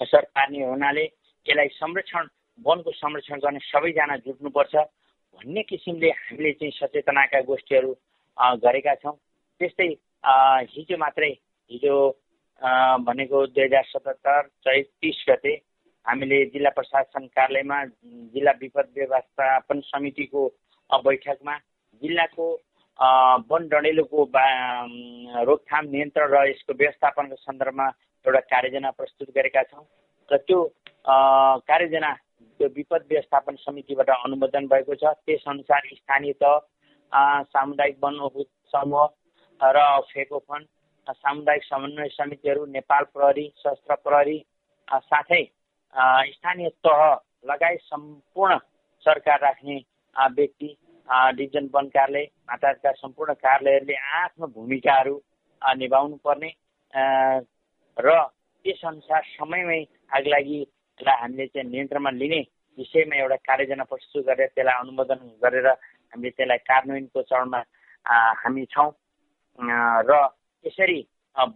असर 0.00 0.22
पार्ने 0.32 0.64
हुनाले 0.64 1.04
यसलाई 1.46 1.68
संरक्षण 1.76 2.24
वनको 2.58 2.90
संरक्षण 2.92 3.38
गर्ने 3.44 3.60
सबैजना 3.68 4.16
जुट्नुपर्छ। 4.24 4.74
भन्ने 5.34 5.62
किसिमले 5.68 6.10
हामीले 6.10 6.52
चाहिँ 6.52 6.72
सचेतनाका 6.72 7.40
गोष्ठीहरू 7.50 7.92
गरेका 8.38 8.94
छौँ। 9.02 9.16
त्यस्तै 9.60 9.88
हिजो 10.74 10.96
मात्रै 10.98 11.30
हिजो 11.70 11.94
भनेको 13.06 13.46
दुई 13.46 13.64
हजार 13.64 13.84
सतहत्तर 13.84 14.42
चैत 14.64 14.86
तिस 15.00 15.24
गते 15.28 15.54
हामीले 16.06 16.38
जिल्ला 16.52 16.70
प्रशासन 16.76 17.26
कार्यालयमा 17.36 17.78
जिल्ला 18.34 18.52
विपद 18.60 18.86
व्यवस्थापन 18.96 19.80
समितिको 19.86 20.42
बैठकमा 20.90 21.56
जिल्लाको 22.02 22.46
वन 23.50 23.68
डडेलोको 23.68 24.24
रोकथाम 25.48 25.84
नियन्त्रण 25.94 26.28
र 26.32 26.44
यसको 26.48 26.72
व्यवस्थापनको 26.82 27.36
सन्दर्भमा 27.38 27.86
एउटा 28.24 28.40
कार्ययोजना 28.52 28.90
प्रस्तुत 28.98 29.28
गरेका 29.36 29.62
छौँ 29.70 29.84
र 30.28 30.36
त्यो 30.46 30.60
कार्ययोजना 31.70 32.12
त्यो 32.60 32.68
विपद 32.76 33.02
व्यवस्थापन 33.10 33.56
समितिबाट 33.60 34.10
अनुमोदन 34.14 34.66
भएको 34.68 34.94
छ। 34.94 35.04
त्यसअनुसार 35.26 35.88
स्थानीय 35.94 36.32
तह 36.42 36.54
सामुदायिक 37.14 37.98
वन 38.00 38.18
समूह 38.74 39.08
र 39.60 39.82
फेको 40.04 40.38
फन्ड 40.40 40.66
सामुदायिक 41.16 41.64
समन्वय 41.64 42.08
समितिहरू 42.10 42.64
नेपाल 42.68 43.04
प्रहरी 43.12 43.46
सशस्त्र 43.56 43.94
प्रहरी 44.02 44.38
साथै 44.88 45.42
स्थानीय 46.28 46.68
तह 46.80 47.02
लगायत 47.44 47.80
सम्पूर्ण 47.82 48.58
सरकार 49.06 49.40
राख्ने 49.40 49.76
व्यक्ति 50.32 50.76
डिभिजन 51.08 51.68
वन 51.74 51.88
कार्यालय 51.88 52.26
माताका 52.44 52.92
सम्पूर्ण 52.94 53.34
कार्यालयहरूले 53.36 53.96
आफ्नो 54.16 54.46
भूमिकाहरू 54.48 55.20
निभाउनु 55.62 56.16
पर्ने 56.24 56.50
र 57.96 58.16
त्यसअनुसार 58.64 59.22
समयमै 59.30 59.80
आगलागीलाई 60.12 61.16
हामीले 61.16 61.46
चाहिँ 61.46 61.68
नियन्त्रणमा 61.68 62.10
लिने 62.12 62.40
विषयमा 62.78 63.16
एउटा 63.16 63.36
कार्ययोजना 63.44 63.84
प्रस्तुत 63.84 64.24
गरेर 64.26 64.48
त्यसलाई 64.48 64.80
अनुमोदन 64.80 65.20
गरेर 65.42 65.68
हामीले 66.14 66.30
त्यसलाई 66.30 66.58
कार्यान्वयनको 66.70 67.22
चरणमा 67.22 67.60
हामी 68.42 68.64
छौँ। 68.70 68.90
र 70.08 70.12
यसरी 70.64 71.00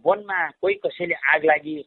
वनमा 0.05 0.39
कोही 0.61 0.75
कसैले 0.83 1.15
आग 1.33 1.45
लागि 1.45 1.77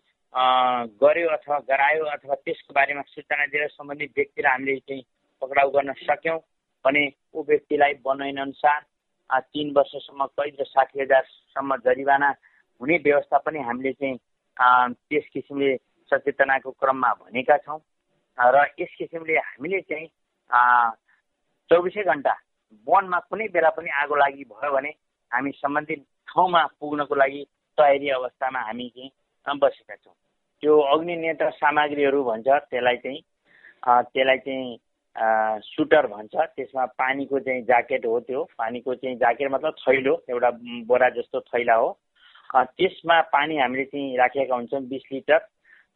गर्यो 1.03 1.29
अथवा 1.29 1.59
गरायो 1.69 2.05
अथवा 2.17 2.35
त्यसको 2.35 2.73
बारेमा 2.75 3.03
सूचना 3.09 3.47
दिएर 3.53 3.69
सम्बन्धित 3.69 4.13
व्यक्तिलाई 4.17 4.53
हामीले 4.53 4.77
चाहिँ 4.89 5.05
पक्राउ 5.43 5.71
गर्न 5.71 5.93
सक्यौँ 6.01 6.39
भने 6.85 7.05
ऊ 7.35 7.43
व्यक्तिलाई 7.49 7.93
अनुसार 8.41 8.81
तिन 9.53 9.73
वर्षसम्म 9.77 10.27
कैद 10.33 10.57
र 10.61 10.65
साठी 10.65 11.01
हजारसम्म 11.01 11.77
जरिवाना 11.85 12.29
हुने 12.81 12.97
व्यवस्था 13.05 13.39
पनि 13.45 13.59
हामीले 13.69 13.93
चाहिँ 13.93 14.19
त्यस 15.09 15.29
किसिमले 15.33 15.77
सचेतनाको 16.13 16.71
क्रममा 16.81 17.13
भनेका 17.21 17.57
छौँ। 17.65 17.81
र 18.39 18.67
यस 18.81 18.95
किसिमले 18.99 19.37
हामीले 19.39 19.81
चाहिँ 19.81 20.09
चौबिसै 21.71 22.05
घन्टा 22.05 22.35
वनमा 22.89 23.19
कुनै 23.31 23.49
बेला 23.55 23.71
पनि 23.77 23.91
आगो 24.03 24.17
लागि 24.17 24.45
भयो 24.45 24.73
भने 24.73 24.91
हामी 25.33 25.51
सम्बन्धित 25.57 26.01
ठाउँमा 26.29 26.65
पुग्नको 26.81 27.15
लागि 27.15 27.45
तयारी 27.79 28.09
अवस्थामा 28.19 28.61
हामी 28.61 28.89
चाहिँ 28.97 29.59
बसेका 29.59 29.95
छौँ। 29.97 30.15
त्यो 30.63 30.79
अग्नि 30.95 31.17
नियन्त्रण 31.17 31.51
सामग्रीहरू 31.51 32.23
भन्छ 32.25 32.49
त्यसलाई 32.49 32.97
चाहिँ 32.97 33.21
त्यसलाई 34.13 34.39
चाहिँ 34.39 34.79
सुटर 35.67 36.07
भन्छ। 36.07 36.35
त्यसमा 36.57 36.85
पानीको 37.01 37.39
चाहिँ 37.41 37.63
ज्याकेट 37.63 38.07
हो 38.07 38.19
त्यो। 38.29 38.43
पानीको 38.59 38.95
चाहिँ 38.95 39.17
ज्याकेट 39.19 39.51
मतलब 39.51 39.75
थैलो 39.83 40.15
एउटा 40.31 40.51
बोरा 40.89 41.09
जस्तो 41.19 41.41
थैला 41.41 41.75
हो। 41.75 41.91
त्यसमा 42.55 43.21
पानी 43.33 43.59
हामीले 43.59 43.85
चाहिँ 43.85 44.17
राखेका 44.19 44.55
हुन्छौँ 44.55 44.83
बिस 44.89 45.03
लिटर। 45.13 45.41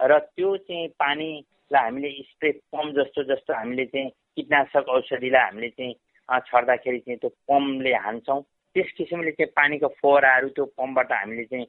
र 0.00 0.18
त्यो 0.18 0.56
चाहिँ 0.56 0.88
पानीलाई 1.00 1.84
हामीले 1.84 2.10
स्प्रे 2.22 2.50
पम्प 2.72 2.94
जस्तो 2.96 3.22
जस्तो 3.30 3.54
हामीले 3.54 3.84
चाहिँ 3.86 4.10
कीटनाशक 4.10 4.88
औषधिलाई 4.96 5.44
हामीले 5.44 5.68
चाहिँ 5.70 5.94
छर्दाखेरि 6.28 6.98
चाहिँ 6.98 7.18
त्यो 7.18 7.30
पम्पले 7.48 7.94
हान्छौँ। 7.94 8.40
त्यस 8.76 8.90
किसिमले 8.96 9.30
चाहिँ 9.32 9.52
पानीको 9.56 9.88
फोहराहरू 10.00 10.48
त्यो 10.52 10.64
पम्पबाट 10.76 11.12
हामीले 11.12 11.44
चाहिँ 11.50 11.66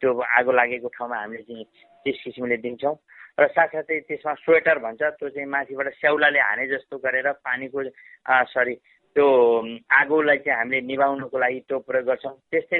त्यो 0.00 0.10
आगो 0.20 0.52
लागेको 0.52 0.88
ठाउँमा 0.88 1.16
हामीले 1.16 1.42
चाहिँ 1.42 1.64
त्यस 2.04 2.18
किसिमले 2.24 2.56
दिन्छौँ। 2.60 2.96
र 3.34 3.46
साथसाथै 3.50 3.98
त्यसमा 4.08 4.34
स्वेटर 4.44 4.78
भन्छ 4.78 5.02
त्यो 5.02 5.28
चाहिँ 5.28 5.48
माथिबाट 5.48 5.88
स्याउलाले 5.98 6.38
हाने 6.38 6.66
जस्तो 6.68 6.98
गरेर 7.00 7.30
पानीको 7.42 7.82
सरी 8.52 8.74
त्यो 9.16 9.26
आगोलाई 9.90 10.38
चाहिँ 10.44 10.58
हामीले 10.58 10.80
निभाउनुको 10.86 11.38
लागि 11.38 11.60
त्यो 11.66 11.78
प्रयोग 11.86 12.06
गर्छौँ। 12.06 12.34
त्यस्तै 12.50 12.78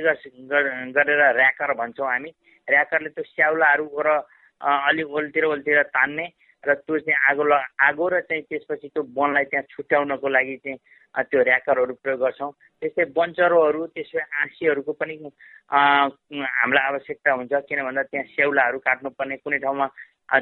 गरेर 0.95 1.23
ऱ्याकर 1.35 1.73
भन्छौँ 1.75 2.07
हामी। 2.07 2.31
ऱ्याकरले 2.69 3.09
त्यो 3.17 3.25
स्याउलाहरू 3.25 3.87
र 4.07 4.09
अलिक 4.61 5.07
ओल्तिर 5.11 5.45
ओल्तिर 5.45 5.83
तान्ने। 5.95 6.27
र 6.67 6.75
त्यो 6.85 6.99
चाहिँ 6.99 7.19
आगो 7.31 7.45
ल 7.45 7.53
आगो 7.89 8.09
र 8.09 8.21
चाहिँ 8.29 8.43
त्यसपछि 8.49 8.89
त्यो 8.89 9.03
वनलाई 9.17 9.45
त्यहाँ 9.51 9.67
छुट्याउनको 9.71 10.29
लागि 10.29 10.57
चाहिँ 10.65 10.79
त्यो 11.31 11.41
ऱ्याकरहरू 11.41 11.95
प्रयोग 12.03 12.21
गर्छौँ। 12.21 12.51
त्यस्तै 12.83 13.05
बन्चरोहरू 13.17 13.81
त्यसै 13.95 14.21
आँसीहरूको 14.43 14.93
पनि 15.01 15.15
हामीलाई 15.71 16.85
आवश्यकता 16.91 17.31
हुन्छ। 17.33 17.53
किन 17.69 17.81
भन्दा 17.87 18.03
त्यहाँ 18.11 18.27
स्याउलाहरू 18.35 18.79
काट्नुपर्ने 18.89 19.37
कुनै 19.45 19.59
ठाउँमा 19.65 19.87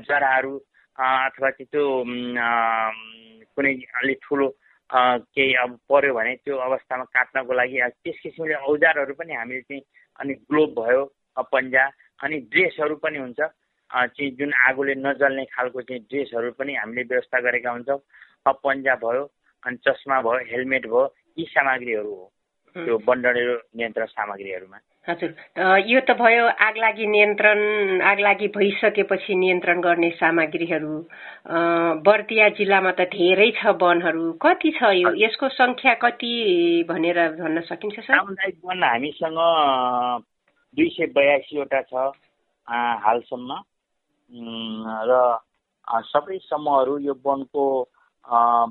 जराहरू 0.08 0.54
अथवा 0.98 1.50
त्यो 1.60 1.84
कुनै 3.54 3.72
अलिक 4.00 4.18
ठुलो 4.24 4.48
केही 5.34 5.52
अब 5.62 5.70
पऱ्यो 5.88 6.14
भने 6.14 6.34
त्यो 6.44 6.56
अवस्थामा 6.56 7.04
काट्नको 7.16 7.52
लागि 7.52 7.76
त्यस 8.04 8.16
किसिमले 8.22 8.54
औजारहरू 8.70 9.14
पनि 9.20 9.32
हामीले 9.34 9.60
चाहिँ 9.68 9.82
अनि 10.20 10.32
ग्लोब 10.48 10.70
भयो 10.80 11.02
पन्जा 11.52 11.84
अनि 12.22 12.36
ड्रेसहरू 12.52 12.96
पनि 13.04 13.18
हुन्छ। 13.18 13.40
चाहिँ 13.92 14.30
जुन 14.38 14.52
आगोले 14.68 14.94
नजल्ने 15.04 15.44
खालको 15.54 15.80
चाहिँ 15.80 16.02
ड्रेसहरू 16.10 16.50
पनि 16.58 16.74
हामीले 16.74 17.02
व्यवस्था 17.12 17.40
गरेका 17.40 17.70
हुन्छौँ। 17.70 18.00
पन्जा 18.48 18.94
भयो 19.04 19.24
अनि 19.62 19.76
चस्मा 19.86 20.20
भयो 20.22 20.38
हेलमेट 20.50 20.86
भयो 20.86 21.04
यी 21.38 21.44
सामग्रीहरू 21.50 22.14
हो। 22.14 22.30
त्यो 22.76 22.98
बन्डडेरो 23.06 23.54
नियन्त्रण 23.76 24.06
सामग्रीहरूमा। 24.06 24.78
हजुर। 25.08 25.30
यो 25.86 26.00
त 26.08 26.10
भयो 26.16 26.44
आगलागी 26.66 27.06
नियन्त्रण 27.06 28.00
आगलागी 28.00 28.48
भइसकेपछि 28.56 29.34
नियन्त्रण 29.34 29.80
गर्ने 29.80 30.10
सामग्रीहरू। 30.16 30.94
बर्दिया 32.06 32.48
जिल्लामा 32.58 32.92
त 32.98 33.06
धेरै 33.12 33.50
छ 33.60 33.76
वनहरू। 33.82 34.32
कति 34.40 34.70
छ 34.78 34.82
यो? 34.96 35.12
यसको 35.20 35.48
सङ्ख्या 35.52 35.94
कति 36.00 36.32
भनेर 36.88 37.18
भन्न 37.38 37.60
सकिन्छ 37.68 37.96
सर? 38.00 38.14
सामुदायिक 38.14 38.56
वन 38.64 38.82
हामीसँग 38.82 39.38
दुई 40.76 40.88
सय 40.96 41.06
बयासीवटा 41.12 41.80
छ 41.92 41.92
हालसम्म। 43.04 43.50
र 44.32 45.38
सबै 46.06 46.38
समूहहरू 46.40 46.98
यो 46.98 47.14
वनको 47.24 47.64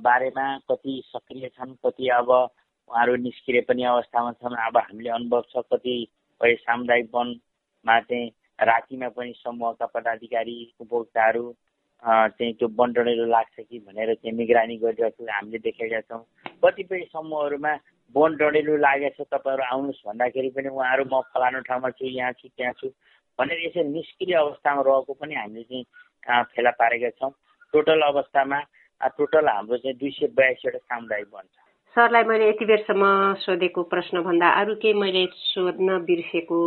बारेमा 0.01 0.45
कति 0.71 1.01
सक्रिय 1.07 1.49
छन् 1.49 1.75
कति 1.85 2.07
अब 2.09 2.29
उहाँहरू 2.29 3.15
निस्किने 3.15 3.61
पनि 3.61 3.83
अवस्थामा 3.85 4.31
छन् 4.33 4.55
अब 4.67 4.77
हामीले 4.77 5.09
अनुभव 5.11 5.41
छ 5.49 5.63
कतिपय 5.73 6.55
सामुदायिक 6.61 7.09
वनमा 7.13 7.99
चाहिँ 8.01 8.31
रातिमा 8.59 9.09
पनि 9.09 9.33
समूहका 9.37 9.85
पदाधिकारी 9.93 10.57
उपभोक्ताहरू 10.79 11.53
चाहिँ 12.03 12.53
त्यो 12.53 12.67
बन्टनेरो 12.73 13.25
लाग्छ 13.27 13.59
कि 13.59 13.79
भनेर 13.79 14.13
चाहिँ 14.15 14.35
निगरानी 14.37 14.77
गरिरहेको 14.77 15.25
हामीले 15.31 15.59
देखेका 15.61 16.01
छौँ। 16.01 16.23
कतिपय 16.63 17.05
समूहहरूमा 17.13 17.73
वन 18.15 18.35
डढेलो 18.35 18.77
लागेको 18.77 19.23
छ 19.23 19.27
तपाईँहरू 19.29 19.63
आउनुहोस् 19.63 20.05
भन्दाखेरि 20.07 20.49
पनि 20.57 20.69
उहाँहरू 20.69 21.03
म 21.05 21.21
फलानु 21.29 21.59
ठाउँमा 21.69 21.89
छु 21.93 22.05
यहाँ 22.07 22.31
छु 22.41 22.47
त्यहाँ 22.49 22.73
छु। 22.81 22.89
भनेर 23.41 23.65
यसरी 23.65 23.83
निष्क्रिय 23.89 24.35
अवस्थामा 24.37 24.81
रहेको 24.87 25.13
पनि 25.21 25.35
हामीले 25.35 25.63
चाहिँ 25.63 26.43
फेला 26.53 26.71
पारेका 26.77 27.09
छौँ। 27.17 27.31
टोटल 27.73 28.01
अवस्थामा 28.07 28.59
टोटल 29.17 29.47
हाम्रो 29.49 29.77
चाहिँ 29.77 29.97
दुई 29.97 30.09
सय 30.13 30.27
बयासीवटा 30.37 30.79
सामुदायिक 30.79 31.27
वन 31.33 31.43
छ 31.43 31.69
सरलाई 31.95 32.23
मैले 32.23 32.47
यति 32.49 32.65
बेरसम्म 32.65 33.05
सोधेको 33.39 33.83
प्रश्नभन्दा 33.91 34.49
अरू 34.59 34.75
केही 34.81 34.93
मैले 34.95 35.25
सोध्न 35.35 35.97
बिर्सेको 36.07 36.59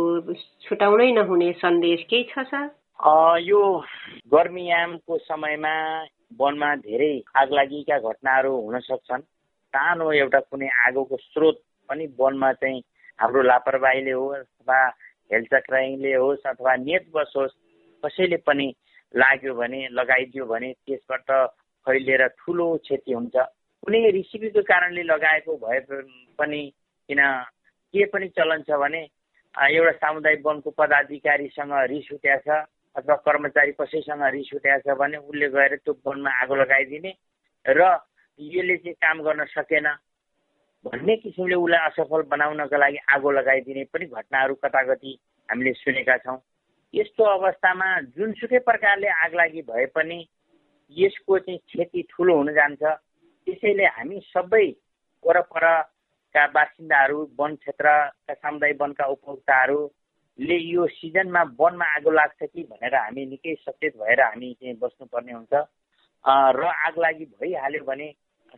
छुटाउनै 0.65 1.11
नहुने 1.11 1.51
सन्देश 1.61 2.03
केही 2.09 2.23
छ 2.29 2.43
सर? 2.45 2.67
यो 3.41 3.61
गर्मीयामको 4.33 5.17
समयमा 5.25 5.73
वनमा 6.39 6.69
धेरै 6.85 7.13
आगलागीका 7.41 7.97
घटनाहरू 7.99 8.53
हुन 8.55 8.79
सक्छन्। 8.89 9.21
सानो 9.73 10.11
एउटा 10.11 10.39
कुनै 10.39 10.69
आगोको 10.87 11.17
स्रोत 11.23 11.57
पनि 11.89 12.05
वनमा 12.19 12.51
चाहिँ 12.61 12.81
हाम्रो 13.19 13.41
लापरवाहीले 13.41 14.11
हो 14.11 14.27
अथवा 14.37 14.79
हेलचक्राइले 15.31 16.13
होस् 16.15 16.47
अथवा 16.47 16.75
नेटवश 16.85 17.33
होस् 17.37 17.55
कसैले 18.03 18.37
पनि 18.47 18.67
लाग्यो 19.13 19.53
भने 19.55 19.79
लगाइदियो 19.91 20.45
भने 20.45 20.71
त्यसबाट 20.85 21.31
फैलिएर 21.87 22.27
ठुलो 22.39 22.67
क्षति 22.77 23.13
हुन्छ। 23.13 23.35
कुनै 23.83 23.99
रेसिपीको 24.11 24.61
कारणले 24.63 25.03
लगाएको 25.03 25.57
भए 25.57 25.79
पनि 26.39 26.61
किन 27.09 27.21
के 27.93 28.05
पनि 28.13 28.27
चलन 28.37 28.61
छ 28.67 28.77
भने 28.81 29.01
एउटा 29.55 29.91
सामुदायिक 29.97 30.41
वनको 30.45 30.69
पदाधिकारीसँग 30.77 31.73
रिस 31.91 32.11
उठ्या 32.13 32.37
छ 32.45 32.47
अथवा 32.95 33.15
कर्मचारी 33.27 33.71
कसैसँग 33.79 34.23
रिस 34.33 34.49
उठ्या 34.55 34.77
छ 34.79 34.97
भने 34.99 35.17
उसले 35.17 35.47
गएर 35.49 35.75
त्यो 35.77 35.93
वनमा 36.05 36.31
आगो 36.41 36.55
लगाइदिने 36.55 37.13
र 37.65 37.81
यसले 38.39 38.75
चाहिँ 38.77 38.93
काम 38.99 39.21
गर्न 39.23 39.45
सकेन। 39.53 39.87
भन्ने 40.85 41.15
किसिमले 41.17 41.55
उसलाई 41.55 41.87
असफल 41.89 42.21
बनाउनका 42.29 42.77
लागि 42.77 42.97
आगो 43.13 43.31
लगाइदिने 43.31 43.83
पनि 43.93 44.05
घटनाहरू 44.07 44.55
कता 44.63 44.81
कति 44.85 45.17
हामीले 45.49 45.73
सुनेका 45.73 46.17
छौँ। 46.17 46.37
यस्तो 46.93 47.23
अवस्थामा 47.23 47.87
जुनसुकै 48.13 48.59
प्रकारले 48.69 49.07
आगलागी 49.25 49.61
भए 49.69 49.85
पनि 49.95 50.17
यसको 50.97 51.39
चाहिँ 51.39 51.59
क्षति 51.59 52.01
ठुलो 52.09 52.35
हुन 52.37 52.51
जान्छ। 52.53 52.83
त्यसैले 52.83 53.85
हामी 53.95 54.19
सबै 54.27 54.67
वरपरका 55.25 56.43
बासिन्दाहरू 56.55 57.19
वन 57.39 57.55
क्षेत्रका 57.55 58.33
सामुदायिक 58.33 58.81
वनका 58.81 59.05
उपभोक्ताहरूले 59.05 60.57
यो 60.57 60.85
सिजनमा 60.93 61.41
वनमा 61.59 61.85
आगो 61.95 62.11
लाग्छ 62.11 62.43
कि 62.43 62.63
भनेर 62.69 62.95
हामी 62.95 63.25
निकै 63.25 63.55
सचेत 63.55 63.97
भएर 63.97 64.21
हामी 64.21 64.53
चाहिँ 64.53 64.77
बस्नुपर्ने 64.77 65.33
हुन्छ। 65.33 65.53
र 66.55 66.61
आगलागी 66.85 67.25
भइहाल्यो 67.41 67.83
भने 67.85 68.07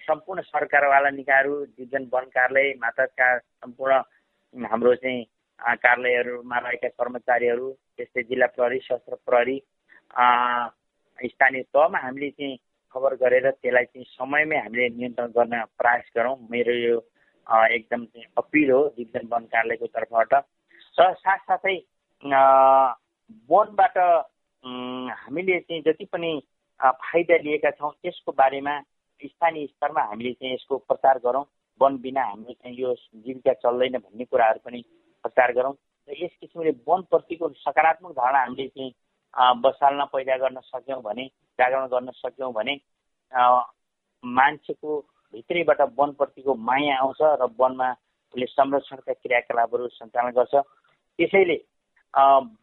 सम्पूर्ण 0.05 0.41
सरकारवाला 0.41 1.09
निकायहरू 1.09 1.63
डिभिजन 1.65 2.03
वन 2.13 2.25
कार्यालय 2.35 2.73
माताका 2.81 3.37
सम्पूर्ण 3.37 4.65
हाम्रो 4.65 4.93
चाहिँ 4.95 5.23
कार्यालयहरूमा 5.59 6.57
रहेका 6.57 6.89
कर्मचारीहरू 6.99 7.71
त्यस्तै 7.97 8.23
जिल्ला 8.29 8.47
प्रहरी 8.55 8.79
सशस्त्र 8.79 9.15
प्रहरी 9.25 9.57
स्थानीय 11.19 11.63
तहमा 11.73 11.99
हामीले 11.99 12.29
चाहिँ 12.29 12.57
खबर 12.95 13.15
गरेर 13.21 13.49
त्यसलाई 13.51 13.85
चाहिँ 13.85 14.05
समयमै 14.09 14.57
हामीले 14.57 14.89
नियन्त्रण 14.89 15.31
गर्न 15.37 15.63
प्रयास 15.77 16.11
गरौँ। 16.17 16.35
मेरो 16.51 16.73
यो 16.73 16.97
एकदम 17.47 18.05
चाहिँ 18.05 18.25
अपिल 18.37 18.71
हो 18.71 18.81
डिभिजन 18.97 19.27
वन 19.31 19.45
कार्यालयको 19.53 19.87
तर्फबाट। 19.97 20.33
र 20.97 21.13
साथसाथै 21.23 21.77
वनबाट 23.49 23.97
हामीले 25.23 25.59
चाहिँ 25.59 25.81
जति 25.87 26.05
पनि 26.13 26.31
फाइदा 26.79 27.37
लिएका 27.43 27.71
छौँ 27.71 27.91
त्यसको 27.93 28.31
बारेमा 28.31 28.75
स्थानीय 29.23 29.65
स्तरमा 29.67 30.01
हामीले 30.01 30.33
चाहिँ 30.33 30.53
यसको 30.53 30.77
प्रचार 30.89 31.19
गरौँ। 31.25 31.43
वन 31.81 31.97
बिना 32.01 32.23
हाम्रो 32.23 32.53
चाहिँ 32.53 32.75
यो 32.77 32.93
जीविका 32.95 33.53
चल्दैन 33.63 33.97
भन्ने 33.97 34.25
कुराहरू 34.25 34.59
पनि 34.65 34.81
प्रचार 35.25 35.53
गरौँ। 35.53 35.73
र 36.09 36.13
यस 36.23 36.31
किसिमले 36.41 36.71
वनप्रतिको 36.87 37.49
सकारात्मक 37.57 38.11
धारणा 38.13 38.39
हामीले 38.39 38.67
चाहिँ 38.67 38.91
बसाल्न 39.61 40.05
पैदा 40.13 40.37
गर्न 40.37 40.59
सक्यौँ 40.63 41.01
भने 41.03 41.25
जागरण 41.59 41.85
गर्न 41.87 42.11
सक्यौँ 42.15 42.51
भने 42.53 42.73
मान्छेको 44.23 44.99
भित्रैबाट 45.33 45.81
वनप्रतिको 45.99 46.53
माया 46.55 46.97
आउँछ 46.99 47.21
र 47.41 47.49
वनमा 47.59 47.91
उसले 48.33 48.45
संरक्षणका 48.47 49.13
क्रियाकलापहरू 49.13 49.87
सञ्चालन 49.87 50.31
गर्छ। 50.37 50.55
त्यसैले 51.19 51.57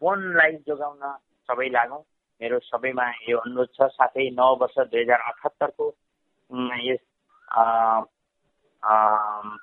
वनलाई 0.02 0.52
जोगाउन 0.66 1.02
सबै 1.48 1.68
लागौँ। 1.70 2.02
मेरो 2.40 2.58
सबैमा 2.58 3.06
यो 3.28 3.38
अनुरोध 3.38 3.68
छ। 3.76 3.88
साथै 3.94 4.28
नव 4.34 4.56
वर्ष 4.60 4.78
दुई 4.90 5.02
हजार 5.02 5.20
अठहत्तरको 5.30 5.84
यस 6.54 7.02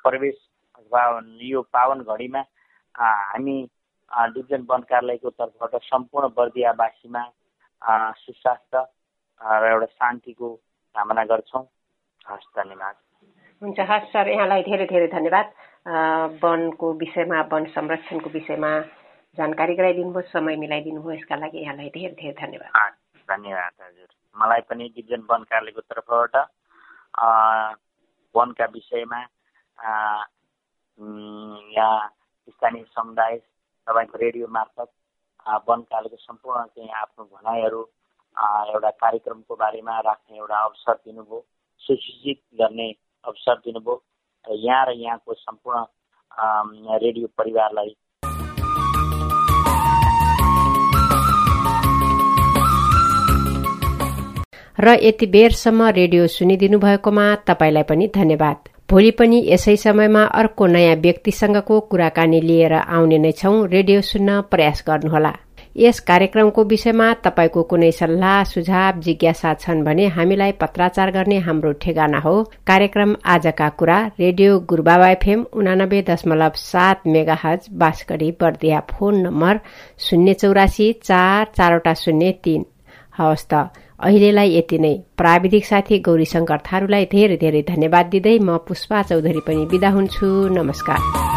प्रवेश 0.04 0.38
अथवा 0.78 1.04
यो 1.50 1.62
पावन 1.74 2.00
घडीमा 2.04 2.42
हामी 2.96 3.58
डिभिजन 4.12 4.62
वन 4.70 4.82
कार्यालयको 4.90 5.30
तर्फबाट 5.40 5.74
सम्पूर्ण 5.84 6.28
बर्दियावासीमा 6.38 7.24
सुस्वास्थ्य 8.18 8.86
र 9.42 9.64
एउटा 9.72 9.86
शान्तिको 9.86 10.48
कामना 10.96 11.24
गर्छौँ। 11.26 11.64
हस् 12.30 12.52
धन्यवाद। 12.58 12.96
हुन्छ 13.62 13.80
हस् 13.90 14.12
सर 14.14 14.28
यहाँलाई 14.30 14.64
धेरै 14.64 14.86
धेरै 14.86 15.08
धन्यवाद। 15.08 15.48
वनको 16.44 16.94
विषयमा 17.02 17.42
वन 17.52 17.66
संरक्षणको 17.74 18.30
विषयमा 18.30 18.72
जानकारी 19.38 19.74
गराइदिनु 19.76 20.12
भयो 20.14 20.30
समय 20.30 20.56
मिलाइदिनु 20.64 21.02
भयो 21.02 21.18
यसका 21.18 21.36
लागि 21.36 21.58
यहाँलाई 21.64 21.90
धेरै 21.90 22.16
धेरै 22.22 22.36
धन्यवाद। 22.42 22.72
धन्यवाद 23.28 23.74
हजुर। 23.82 24.10
मलाई 24.36 24.62
पनि 24.70 24.84
डिभिजन 24.96 25.22
वन 25.32 25.44
कार्यालयको 25.50 25.82
तर्फबाट 25.82 26.36
वनका 28.36 28.66
विषयमा 28.66 29.20
यहाँ 31.72 32.08
स्थानीय 32.48 32.84
समुदाय 32.90 33.38
तपाईँको 33.88 34.18
रेडियो 34.18 34.48
मार्फत 34.50 34.90
वनकालको 35.68 36.18
सम्पूर्ण 36.18 36.66
चाहिँ 36.68 36.90
आफ्नो 36.96 37.26
भनाइहरू 37.26 37.82
एउटा 38.68 38.90
कार्यक्रमको 38.98 39.56
बारेमा 39.56 40.00
राख्ने 40.02 40.38
एउटा 40.38 40.58
अवसर 40.60 40.94
दिनुभयो 40.96 41.46
सुसूचित 41.82 42.42
गर्ने 42.54 42.90
अवसर 43.26 43.56
दिनुभयो 43.60 44.56
यहाँ 44.58 44.86
र 44.86 44.92
यहाँको 44.94 45.34
सम्पूर्ण 45.36 46.98
रेडियो 46.98 47.28
परिवारलाई 47.38 47.96
र 54.82 54.98
यति 55.02 55.26
बेरसम्म 55.28 55.88
रेडियो 55.96 56.28
सुनिदिनु 56.28 56.78
भएकोमा 56.80 57.26
तपाईँलाई 57.48 57.84
पनि 57.90 58.08
धन्यवाद। 58.16 58.58
भोलि 58.90 59.12
पनि 59.12 59.38
यसै 59.48 59.76
समयमा 59.78 60.24
अर्को 60.40 60.66
नयाँ 60.68 60.96
व्यक्तिसँगको 61.04 61.80
कुराकानी 61.90 62.40
लिएर 62.42 62.74
आउने 62.74 63.18
नै 63.18 63.32
छौं 63.32 63.56
रेडियो 63.70 64.02
सुन्न 64.02 64.40
प्रयास 64.52 64.84
गर्नुहोला। 64.88 65.34
यस 65.78 66.00
कार्यक्रमको 66.08 66.64
विषयमा 66.72 67.14
तपाईँको 67.26 67.64
कुनै 67.64 67.92
सल्लाह 67.92 68.44
सुझाव 68.44 69.00
जिज्ञासा 69.00 69.54
छन् 69.62 69.84
भने 69.84 70.08
हामीलाई 70.18 70.52
पत्राचार 70.62 71.12
गर्ने 71.12 71.38
हाम्रो 71.46 71.72
ठेगाना 71.82 72.20
हो। 72.20 72.34
कार्यक्रम 72.68 73.16
आजका 73.26 73.70
कुरा 73.80 74.00
रेडियो 74.20 74.60
गुरुबाबा 74.70 75.10
एफएम 75.10 75.46
उनानब्बे 75.54 76.02
दशमलव 76.10 76.58
सात 76.64 77.08
मेगा 77.08 77.38
हज 77.44 77.70
बर्दिया 77.78 78.80
फोन 78.90 79.22
नम्बर 79.28 79.60
शून्य 80.10 80.34
चौरासी 80.42 80.92
चार 81.04 81.46
चारवटा 81.58 81.94
शून्य 82.04 82.32
तीन। 82.44 82.66
हवस् 83.18 83.48
त 83.54 83.64
अहिलेलाई 84.04 84.56
यति 84.58 84.78
नै। 84.78 84.94
प्राविधिक 85.18 85.66
साथी 85.66 86.00
गौरी 86.00 86.26
शङ्कर 86.26 86.60
थारूलाई 86.68 87.06
धेरै 87.06 87.38
धेरै 87.38 87.62
धन्यवाद 87.70 88.06
दिँदै 88.14 88.38
म 88.40 88.58
पुष्पा 88.68 89.02
चौधरी 89.10 89.42
पनि 89.48 89.66
विदा 89.72 89.90
हुन्छु। 89.90 90.28
नमस्कार। 90.58 91.31